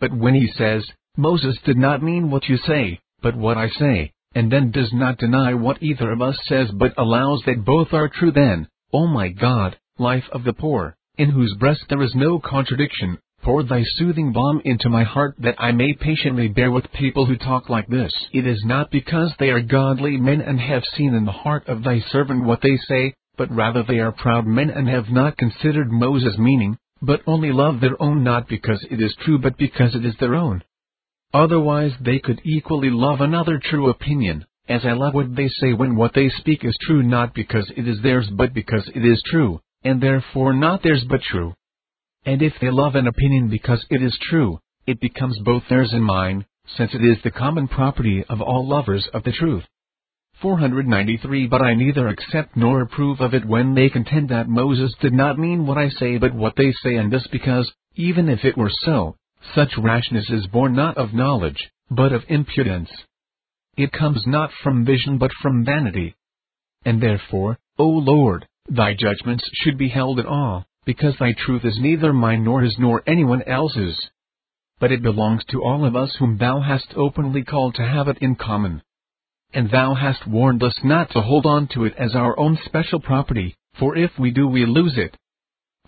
[0.00, 0.84] But when he says,
[1.16, 5.18] Moses did not mean what you say, but what I say, and then does not
[5.18, 9.28] deny what either of us says but allows that both are true then, O my
[9.28, 14.32] God, life of the poor, in whose breast there is no contradiction, pour thy soothing
[14.32, 18.12] balm into my heart that I may patiently bear with people who talk like this.
[18.32, 21.84] It is not because they are godly men and have seen in the heart of
[21.84, 25.90] thy servant what they say, but rather they are proud men and have not considered
[25.90, 30.04] Moses' meaning, but only love their own not because it is true but because it
[30.04, 30.62] is their own.
[31.32, 35.96] Otherwise they could equally love another true opinion, as I love what they say when
[35.96, 39.60] what they speak is true not because it is theirs but because it is true,
[39.82, 41.52] and therefore not theirs but true.
[42.24, 46.04] And if they love an opinion because it is true, it becomes both theirs and
[46.04, 49.64] mine, since it is the common property of all lovers of the truth.
[50.44, 55.14] 493 But I neither accept nor approve of it when they contend that Moses did
[55.14, 58.54] not mean what I say but what they say and this because, even if it
[58.54, 59.16] were so,
[59.54, 62.90] such rashness is born not of knowledge, but of impudence.
[63.78, 66.14] It comes not from vision but from vanity.
[66.84, 71.80] And therefore, O Lord, thy judgments should be held in awe, because thy truth is
[71.80, 73.96] neither mine nor his nor anyone else's.
[74.78, 78.18] But it belongs to all of us whom thou hast openly called to have it
[78.18, 78.82] in common
[79.54, 83.00] and thou hast warned us not to hold on to it as our own special
[83.00, 85.16] property, for if we do we lose it.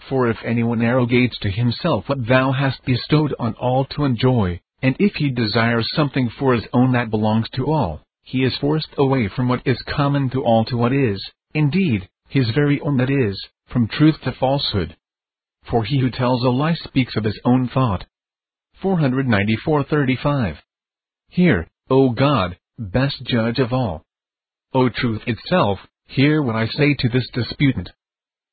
[0.09, 4.95] For if anyone arrogates to himself what thou hast bestowed on all to enjoy, and
[5.01, 9.29] if he desires something for his own that belongs to all, he is forced away
[9.29, 11.21] from what is common to all to what is,
[11.55, 14.97] indeed, his very own that is, from truth to falsehood.
[15.69, 18.05] For he who tells a lie speaks of his own thought.
[18.83, 20.59] 494.35
[21.31, 24.03] Here, O God, best judge of all.
[24.75, 27.91] O truth itself, hear what I say to this disputant.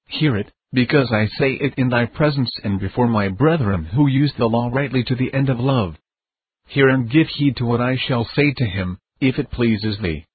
[0.07, 4.33] Hear it, because I say it in thy presence and before my brethren who use
[4.37, 5.95] the law rightly to the end of love.
[6.67, 10.25] Hear and give heed to what I shall say to him, if it pleases thee.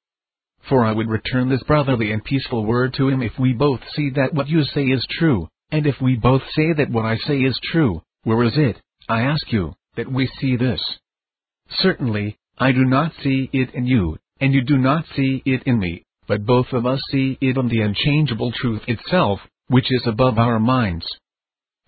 [0.68, 4.10] For I would return this brotherly and peaceful word to him if we both see
[4.10, 7.38] that what you say is true, and if we both say that what I say
[7.38, 10.80] is true, where is it, I ask you, that we see this?
[11.70, 15.78] Certainly, I do not see it in you, and you do not see it in
[15.78, 20.38] me, but both of us see it in the unchangeable truth itself, which is above
[20.38, 21.06] our minds.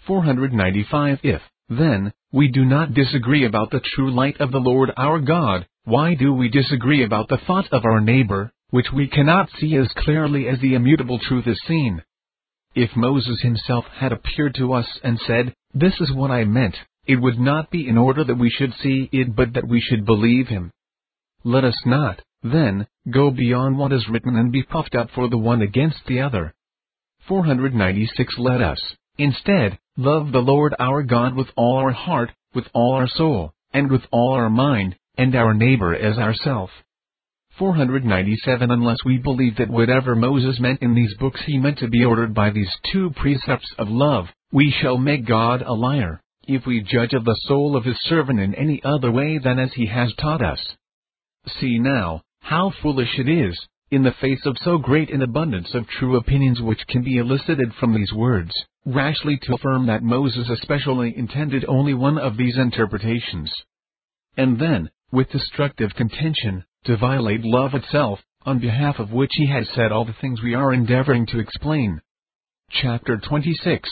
[0.07, 5.19] 495 If, then, we do not disagree about the true light of the Lord our
[5.19, 9.75] God, why do we disagree about the thought of our neighbor, which we cannot see
[9.77, 12.03] as clearly as the immutable truth is seen?
[12.77, 17.17] If Moses himself had appeared to us and said, This is what I meant, it
[17.17, 20.49] would not be in order that we should see it but that we should believe
[20.49, 20.71] him.
[21.45, 25.39] Let us not, then, go beyond what is written and be puffed up for the
[25.39, 26.55] one against the other.
[27.27, 28.81] 496 Let us,
[29.17, 33.91] instead, love the Lord our God with all our heart, with all our soul, and
[33.91, 36.71] with all our mind, and our neighbor as ourself.
[37.59, 42.05] 497 Unless we believe that whatever Moses meant in these books he meant to be
[42.05, 46.21] ordered by these two precepts of love, we shall make God a liar
[46.55, 49.73] if we judge of the soul of his servant in any other way than as
[49.75, 50.61] he has taught us.
[51.61, 53.59] See now, how foolish it is,
[53.91, 57.73] in the face of so great an abundance of true opinions which can be elicited
[57.75, 58.53] from these words,
[58.85, 63.53] rashly to affirm that Moses especially intended only one of these interpretations.
[64.37, 69.69] And then, with destructive contention, to violate love itself, on behalf of which he has
[69.75, 72.01] said all the things we are endeavoring to explain.
[72.71, 73.89] Chapter 26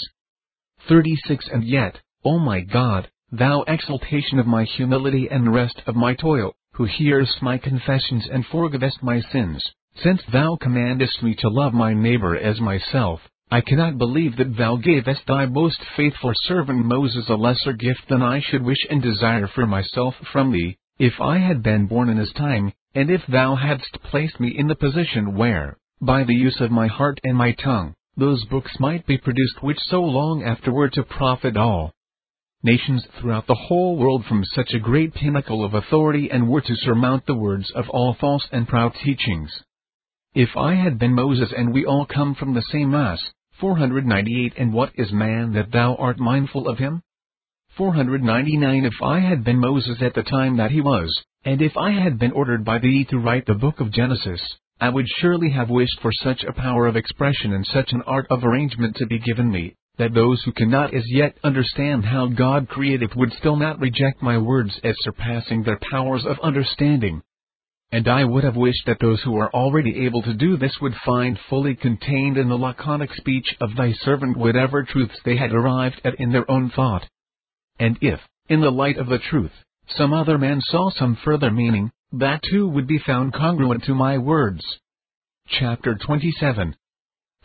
[0.88, 6.14] 36 And yet, O my God, thou exaltation of my humility and rest of my
[6.14, 9.62] toil, who hearest my confessions and forgivest my sins,
[9.94, 14.76] since thou commandest me to love my neighbor as myself, I cannot believe that thou
[14.76, 19.46] gavest thy most faithful servant Moses a lesser gift than I should wish and desire
[19.46, 23.54] for myself from thee, if I had been born in his time, and if thou
[23.54, 27.52] hadst placed me in the position where, by the use of my heart and my
[27.52, 31.94] tongue, those books might be produced which so long afterward to profit all
[32.62, 36.74] nations throughout the whole world from such a great pinnacle of authority and were to
[36.76, 39.50] surmount the words of all false and proud teachings.
[40.34, 43.20] If I had been Moses and we all come from the same mass,
[43.60, 47.02] 498 And what is man that thou art mindful of him?
[47.76, 51.92] 499 If I had been Moses at the time that he was, and if I
[51.92, 54.40] had been ordered by thee to write the book of Genesis,
[54.80, 58.26] I would surely have wished for such a power of expression and such an art
[58.30, 62.68] of arrangement to be given me, that those who cannot as yet understand how God
[62.68, 67.20] created would still not reject my words as surpassing their powers of understanding.
[67.90, 70.94] And I would have wished that those who are already able to do this would
[71.04, 76.00] find fully contained in the laconic speech of thy servant whatever truths they had arrived
[76.04, 77.08] at in their own thought.
[77.80, 79.52] And if, in the light of the truth,
[79.96, 84.18] some other man saw some further meaning, that too would be found congruent to my
[84.18, 84.62] words.
[85.48, 86.74] Chapter 27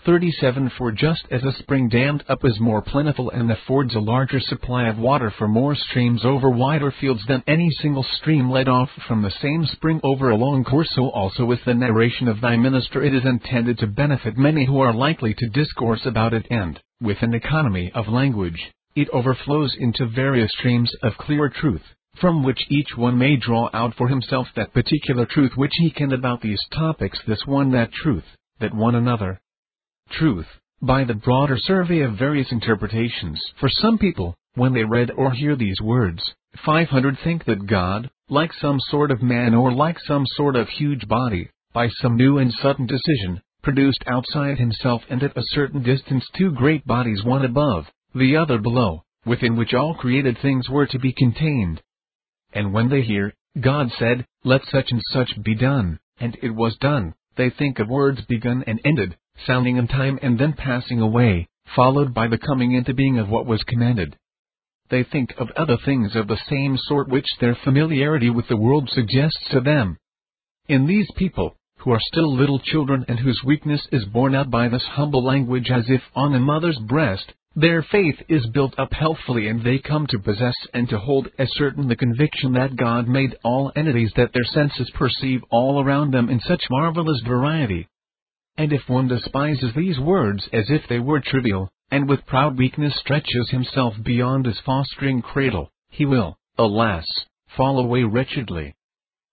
[0.05, 4.41] 37 For just as a spring dammed up is more plentiful and affords a larger
[4.41, 8.89] supply of water for more streams over wider fields than any single stream led off
[9.07, 12.57] from the same spring over a long course, so also with the narration of thy
[12.57, 16.81] minister it is intended to benefit many who are likely to discourse about it and,
[16.99, 21.83] with an economy of language, it overflows into various streams of clear truth,
[22.19, 26.11] from which each one may draw out for himself that particular truth which he can
[26.11, 28.25] about these topics this one that truth,
[28.59, 29.39] that one another
[30.11, 30.47] truth,
[30.81, 33.41] by the broader survey of various interpretations.
[33.59, 36.21] For some people, when they read or hear these words,
[36.65, 41.07] 500 think that God, like some sort of man or like some sort of huge
[41.07, 46.23] body, by some new and sudden decision, produced outside himself and at a certain distance
[46.37, 50.99] two great bodies one above, the other below, within which all created things were to
[50.99, 51.81] be contained.
[52.53, 56.75] And when they hear, God said, Let such and such be done, and it was
[56.77, 61.47] done, they think of words begun and ended, sounding in time and then passing away,
[61.75, 64.15] followed by the coming into being of what was commanded.
[64.89, 68.89] They think of other things of the same sort which their familiarity with the world
[68.89, 69.97] suggests to them.
[70.67, 74.69] In these people, who are still little children and whose weakness is borne out by
[74.69, 79.47] this humble language as if on a mother's breast, their faith is built up healthfully
[79.47, 83.35] and they come to possess and to hold as certain the conviction that God made
[83.43, 87.87] all entities that their senses perceive all around them in such marvelous variety,
[88.57, 92.93] and if one despises these words as if they were trivial, and with proud weakness
[92.99, 97.05] stretches himself beyond his fostering cradle, he will, alas,
[97.57, 98.75] fall away wretchedly.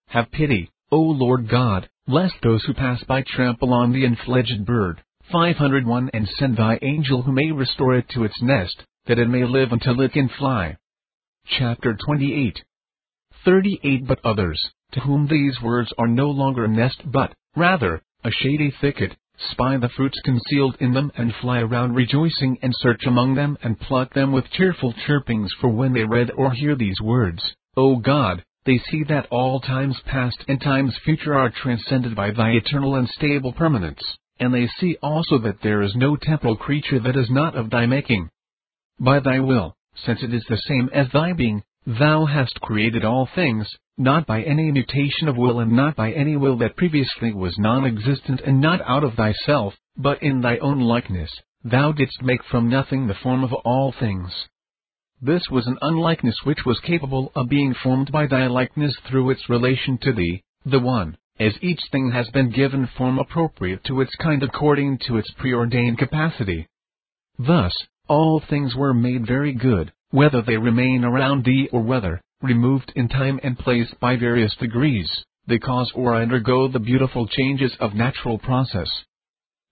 [0.07, 5.03] Have pity, O Lord God, lest those who pass by trample on the unfledged bird.
[5.31, 9.45] 501 And send thy angel who may restore it to its nest, that it may
[9.45, 10.77] live until it can fly.
[11.47, 12.65] Chapter 28
[13.45, 18.31] 38 But others, to whom these words are no longer a nest but, rather, a
[18.31, 19.17] shady thicket,
[19.53, 23.81] spy the fruits concealed in them and fly around rejoicing and search among them and
[23.81, 27.43] pluck them with cheerful chirpings for when they read or hear these words,
[27.77, 32.51] O God, they see that all times past and times future are transcended by thy
[32.51, 34.03] eternal and stable permanence,
[34.39, 37.87] and they see also that there is no temporal creature that is not of thy
[37.87, 38.29] making.
[38.99, 43.27] By thy will, since it is the same as thy being, thou hast created all
[43.35, 43.67] things,
[44.01, 48.41] not by any mutation of will and not by any will that previously was non-existent
[48.41, 51.31] and not out of thyself, but in thy own likeness,
[51.63, 54.33] thou didst make from nothing the form of all things.
[55.21, 59.51] This was an unlikeness which was capable of being formed by thy likeness through its
[59.51, 64.15] relation to thee, the one, as each thing has been given form appropriate to its
[64.17, 66.67] kind according to its preordained capacity.
[67.39, 67.75] Thus,
[68.09, 73.09] all things were made very good, whether they remain around thee or whether, removed in
[73.09, 75.09] time and place by various degrees,
[75.47, 78.89] they cause or undergo the beautiful changes of natural process.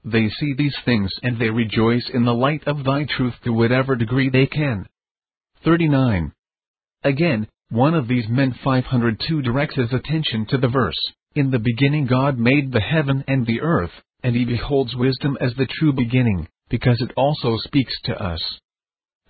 [0.05, 3.97] They see these things and they rejoice in the light of thy truth to whatever
[3.97, 4.87] degree they can.
[5.65, 6.33] 39.
[7.05, 10.99] Again, one of these men 502 directs his attention to the verse,
[11.35, 13.93] In the beginning God made the heaven and the earth,
[14.23, 18.41] and he beholds wisdom as the true beginning, because it also speaks to us.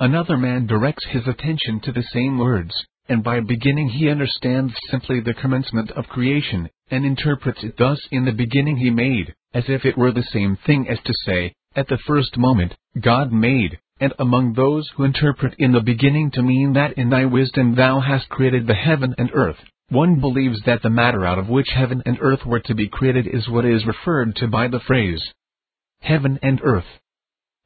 [0.01, 2.73] Another man directs his attention to the same words,
[3.09, 8.25] and by beginning he understands simply the commencement of creation, and interprets it thus in
[8.25, 11.89] the beginning he made, as if it were the same thing as to say, at
[11.89, 16.73] the first moment, God made, and among those who interpret in the beginning to mean
[16.75, 20.91] that in thy wisdom thou hast created the heaven and earth, one believes that the
[20.91, 24.37] matter out of which heaven and earth were to be created is what is referred
[24.37, 25.23] to by the phrase
[26.01, 26.85] heaven and earth.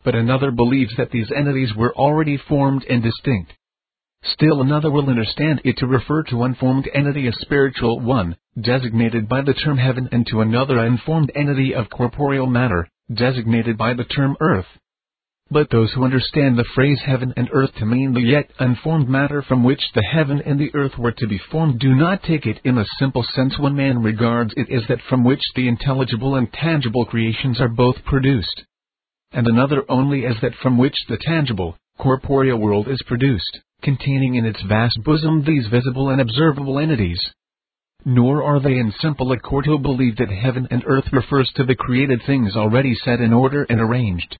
[0.05, 3.53] But another believes that these entities were already formed and distinct,
[4.25, 9.29] Still another will understand it to refer to one formed entity a spiritual one, designated
[9.29, 13.95] by the term heaven and to another a informed entity of corporeal matter, designated by
[13.95, 14.79] the term earth.
[15.51, 19.43] But those who understand the phrase heaven and earth to mean the yet unformed matter
[19.43, 22.61] from which the heaven and the earth were to be formed do not take it
[22.63, 26.53] in a simple sense one man regards it as that from which the intelligible and
[26.53, 28.63] tangible creations are both produced,
[29.33, 34.47] and another only as that from which the tangible, corporeal world is produced, containing in
[34.47, 37.21] its vast bosom these visible and observable entities.
[38.05, 41.75] Nor are they in simple accord who believe that heaven and earth refers to the
[41.75, 44.39] created things already set in order and arranged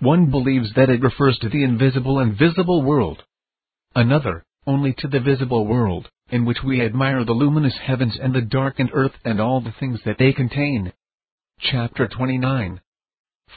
[0.00, 3.22] one believes that it refers to the invisible and visible world.
[3.94, 8.42] Another, only to the visible world, in which we admire the luminous heavens and the
[8.42, 10.92] darkened earth and all the things that they contain.
[11.58, 12.80] Chapter 29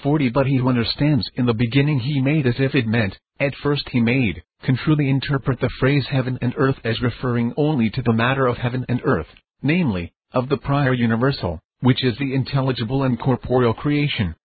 [0.01, 3.53] 40 But he who understands in the beginning he made as if it meant, at
[3.61, 8.01] first he made, can truly interpret the phrase heaven and earth as referring only to
[8.01, 9.27] the matter of heaven and earth,
[9.61, 14.35] namely, of the prior universal, which is the intelligible and corporeal creation.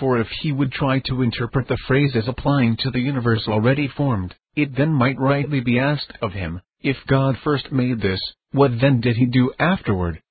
[0.00, 3.86] For if he would try to interpret the phrase as applying to the universe already
[3.88, 8.20] formed, it then might rightly be asked of him, if God first made this,
[8.52, 10.22] what then did he do afterward?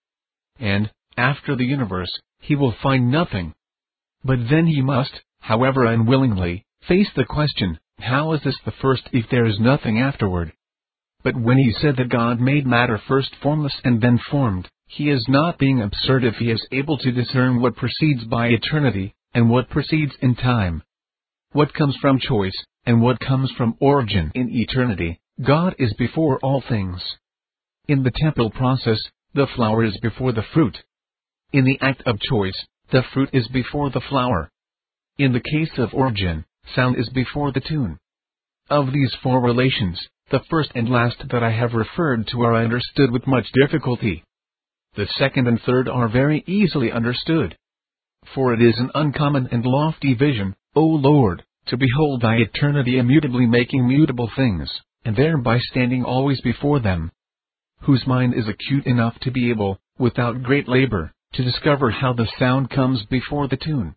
[0.59, 3.53] And, after the universe, he will find nothing.
[4.23, 9.25] But then he must, however unwillingly, face the question, how is this the first if
[9.29, 10.53] there is nothing afterward?
[11.23, 15.25] But when he said that God made matter first formless and then formed, he is
[15.27, 19.69] not being absurd if he is able to discern what proceeds by eternity, and what
[19.69, 20.83] proceeds in time.
[21.53, 26.61] What comes from choice, and what comes from origin in eternity, God is before all
[26.67, 27.01] things.
[27.87, 28.99] In the temporal process,
[29.33, 30.77] the flower is before the fruit.
[31.53, 34.51] In the act of choice, the fruit is before the flower.
[35.17, 37.97] In the case of origin, sound is before the tune.
[38.69, 39.99] Of these four relations,
[40.31, 44.23] the first and last that I have referred to are understood with much difficulty.
[44.95, 47.57] The second and third are very easily understood.
[48.33, 53.45] For it is an uncommon and lofty vision, O Lord, to behold thy eternity immutably
[53.45, 54.69] making mutable things,
[55.03, 57.11] and thereby standing always before them.
[57.81, 62.27] Whose mind is acute enough to be able, without great labor, to discover how the
[62.39, 63.95] sound comes before the tune.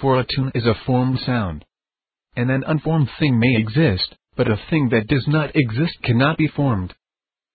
[0.00, 1.64] For a tune is a formed sound.
[2.34, 6.48] And an unformed thing may exist, but a thing that does not exist cannot be
[6.48, 6.94] formed.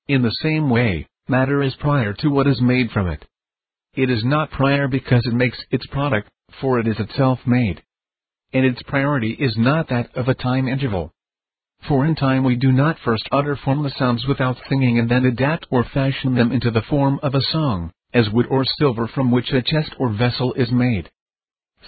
[0.08, 3.26] In the same way, matter is prior to what is made from it.
[3.96, 6.30] It is not prior because it makes its product,
[6.62, 7.82] for it is itself made.
[8.54, 11.12] And its priority is not that of a time interval.
[11.88, 15.68] For in time we do not first utter formless sounds without singing and then adapt
[15.72, 19.52] or fashion them into the form of a song, as wood or silver from which
[19.52, 21.10] a chest or vessel is made.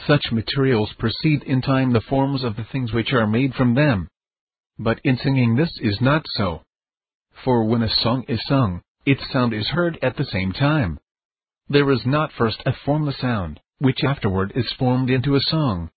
[0.07, 4.07] Such materials precede in time the forms of the things which are made from them.
[4.77, 6.63] But in singing this is not so.
[7.43, 10.99] For when a song is sung, its sound is heard at the same time.
[11.67, 15.89] There is not first a formless sound, which afterward is formed into a song.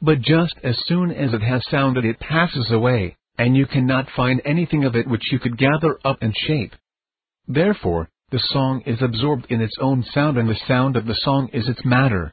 [0.00, 4.40] But just as soon as it has sounded it passes away, and you cannot find
[4.44, 6.74] anything of it which you could gather up and shape.
[7.46, 11.48] Therefore, the song is absorbed in its own sound and the sound of the song
[11.52, 12.32] is its matter.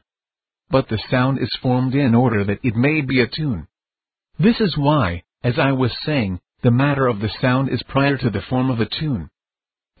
[0.70, 3.66] But the sound is formed in order that it may be a tune.
[4.38, 8.30] This is why, as I was saying, the matter of the sound is prior to
[8.30, 9.30] the form of a tune.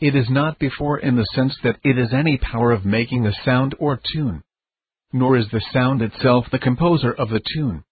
[0.00, 3.32] It is not before in the sense that it is any power of making a
[3.44, 4.42] sound or tune.
[5.12, 7.82] Nor is the sound itself the composer of the tune.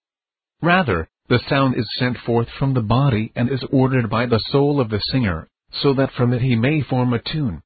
[0.61, 4.79] Rather, the sound is sent forth from the body and is ordered by the soul
[4.79, 7.61] of the singer, so that from it he may form a tune.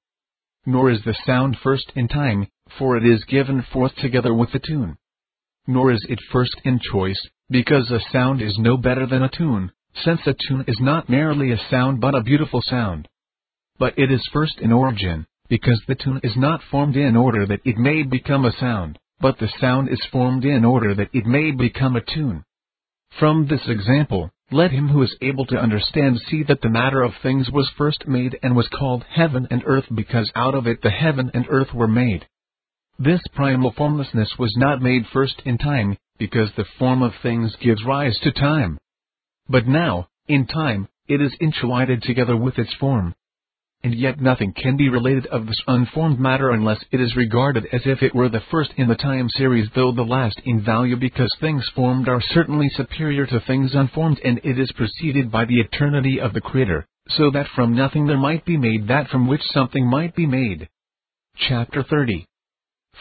[0.65, 2.47] Nor is the sound first in time,
[2.77, 4.97] for it is given forth together with the tune.
[5.67, 9.71] Nor is it first in choice, because a sound is no better than a tune,
[10.03, 13.07] since a tune is not merely a sound but a beautiful sound
[13.79, 17.61] but it is first in origin, because the tune is not formed in order that
[17.65, 21.51] it may become a sound, but the sound is formed in order that it may
[21.51, 22.43] become a tune.
[23.19, 27.11] From this example, let him who is able to understand see that the matter of
[27.21, 30.89] things was first made and was called heaven and earth because out of it the
[30.89, 32.25] heaven and earth were made.
[32.99, 37.83] This primal formlessness was not made first in time, because the form of things gives
[37.83, 38.77] rise to time.
[39.49, 43.15] But now, in time, it is intertwined together with its form,
[43.83, 47.81] and yet nothing can be related of this unformed matter unless it is regarded as
[47.85, 51.35] if it were the first in the time series though the last in value because
[51.41, 56.19] things formed are certainly superior to things unformed and it is preceded by the eternity
[56.19, 59.85] of the Creator, so that from nothing there might be made that from which something
[59.85, 60.69] might be made.
[61.35, 62.25] Chapter 30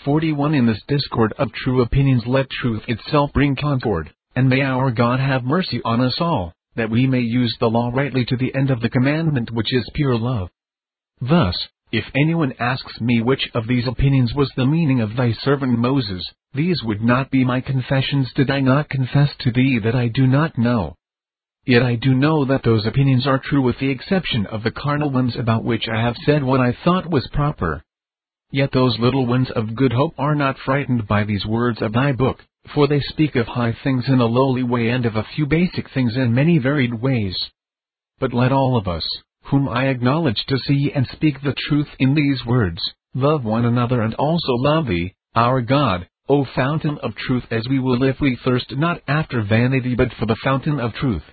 [0.04, 4.90] 41 In this discord of true opinions let truth itself bring concord, and may our
[4.90, 8.54] God have mercy on us all, that we may use the law rightly to the
[8.54, 10.48] end of the commandment which is pure love.
[11.20, 11.54] Thus,
[11.92, 16.26] if anyone asks me which of these opinions was the meaning of thy servant Moses,
[16.54, 20.26] These would not be my confessions did I not confess to thee that I do
[20.26, 20.96] not know.
[21.64, 25.10] Yet I do know that those opinions are true with the exception of the carnal
[25.10, 27.84] ones about which I have said what I thought was proper.
[28.52, 32.12] Yet those little ones of good hope are not frightened by these words of thy
[32.12, 32.44] book,
[32.74, 35.88] for they speak of high things in a lowly way and of a few basic
[35.88, 37.34] things in many varied ways.
[38.20, 39.08] But let all of us,
[39.44, 42.78] whom I acknowledge to see and speak the truth in these words,
[43.14, 47.78] love one another and also love thee, our God, O fountain of truth as we
[47.78, 51.24] will if we thirst not after vanity but for the fountain of truth.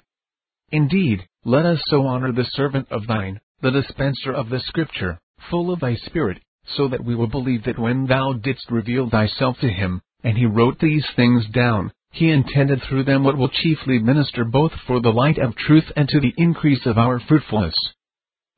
[0.72, 5.74] Indeed, let us so honor the servant of thine, the dispenser of the scripture, full
[5.74, 9.70] of thy spirit, so that we will believe that when thou didst reveal thyself to
[9.70, 14.43] him, and he wrote these things down, he intended through them what will chiefly minister
[14.43, 17.76] both for the light of truth and to the increase of our fruitfulness.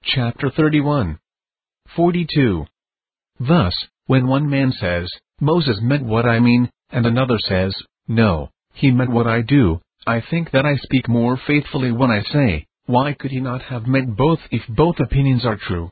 [0.04, 1.20] Chapter 31
[1.96, 2.66] 42.
[3.40, 3.74] Thus,
[4.08, 7.76] when one man says, Moses meant what I mean, and another says,
[8.08, 12.24] No, he meant what I do, I think that I speak more faithfully when I
[12.24, 15.92] say, Why could he not have meant both if both opinions are true?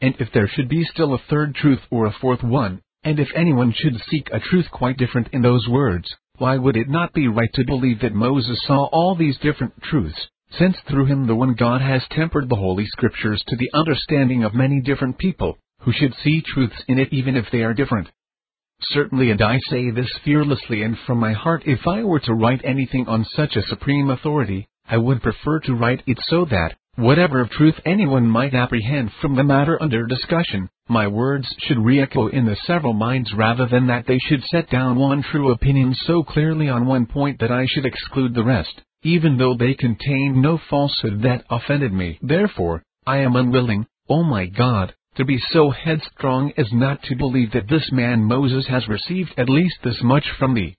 [0.00, 3.28] And if there should be still a third truth or a fourth one, and if
[3.34, 7.28] anyone should seek a truth quite different in those words, why would it not be
[7.28, 11.54] right to believe that Moses saw all these different truths, since through him the one
[11.54, 16.14] God has tempered the Holy Scriptures to the understanding of many different people, who should
[16.14, 18.08] see truths in it even if they are different?
[18.82, 22.62] Certainly, and I say this fearlessly and from my heart, if I were to write
[22.64, 27.40] anything on such a supreme authority, I would prefer to write it so that, Whatever
[27.40, 32.44] of truth anyone might apprehend from the matter under discussion, my words should re-echo in
[32.44, 36.68] the several minds rather than that they should set down one true opinion so clearly
[36.68, 41.22] on one point that I should exclude the rest, even though they contained no falsehood
[41.22, 42.18] that offended me.
[42.20, 47.52] Therefore, I am unwilling, O my God, to be so headstrong as not to believe
[47.52, 50.76] that this man Moses has received at least this much from thee.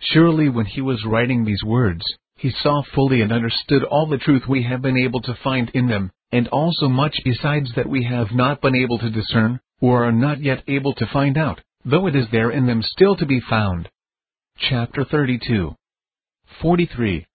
[0.00, 2.04] Surely when he was writing these words,
[2.36, 5.86] he saw fully and understood all the truth we have been able to find in
[5.86, 10.12] them, and also much besides that we have not been able to discern, or are
[10.12, 13.40] not yet able to find out, though it is there in them still to be
[13.40, 13.88] found.
[14.58, 15.74] Chapter 32
[16.60, 17.26] 43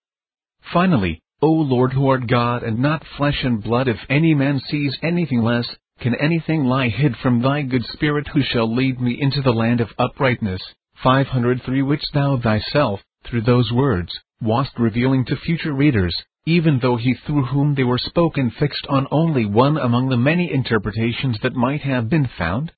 [0.71, 4.95] Finally, O Lord who art God and not flesh and blood if any man sees
[5.01, 9.41] anything less, can anything lie hid from thy good spirit who shall lead me into
[9.41, 10.61] the land of uprightness,
[11.01, 14.11] 503 which thou thyself, through those words,
[14.41, 16.15] wast revealing to future readers,
[16.45, 20.51] even though he through whom they were spoken fixed on only one among the many
[20.51, 22.71] interpretations that might have been found?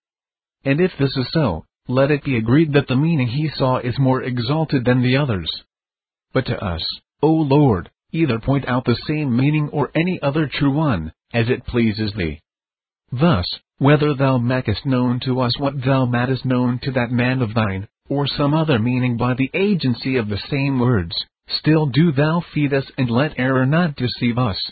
[0.65, 3.97] And if this is so, let it be agreed that the meaning he saw is
[3.97, 5.49] more exalted than the others.
[6.33, 6.85] But to us,
[7.21, 11.65] O Lord, either point out the same meaning or any other true one, as it
[11.65, 12.41] pleases thee.
[13.11, 13.45] Thus,
[13.77, 17.87] whether thou makest known to us what thou madest known to that man of thine,
[18.09, 21.15] or some other meaning by the agency of the same words,
[21.47, 24.71] Still do thou feed us and let error not deceive us.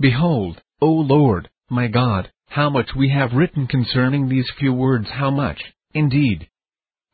[0.00, 5.30] Behold, O Lord, my God, how much we have written concerning these few words how
[5.30, 5.60] much,
[5.94, 6.48] indeed.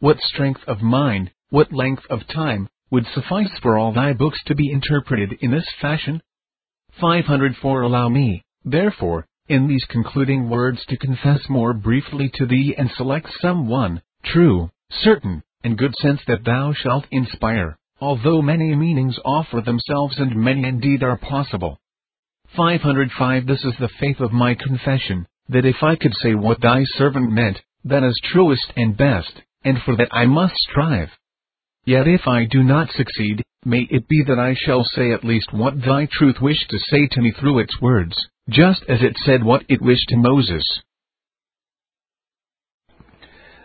[0.01, 4.55] What strength of mind, what length of time, would suffice for all thy books to
[4.55, 6.23] be interpreted in this fashion?
[7.01, 12.91] 504 Allow me, therefore, in these concluding words to confess more briefly to thee and
[12.91, 19.19] select some one, true, certain, and good sense that thou shalt inspire although many meanings
[19.25, 21.81] offer themselves and many indeed are possible.
[22.55, 26.85] 505 This is the faith of my confession, that if I could say what thy
[26.99, 29.33] servant meant, that is truest and best,
[29.65, 31.09] and for that I must strive.
[31.87, 35.55] Yet if I do not succeed, may it be that I shall say at least
[35.55, 38.15] what thy truth wished to say to me through its words,
[38.51, 40.63] just as it said what it wished to Moses.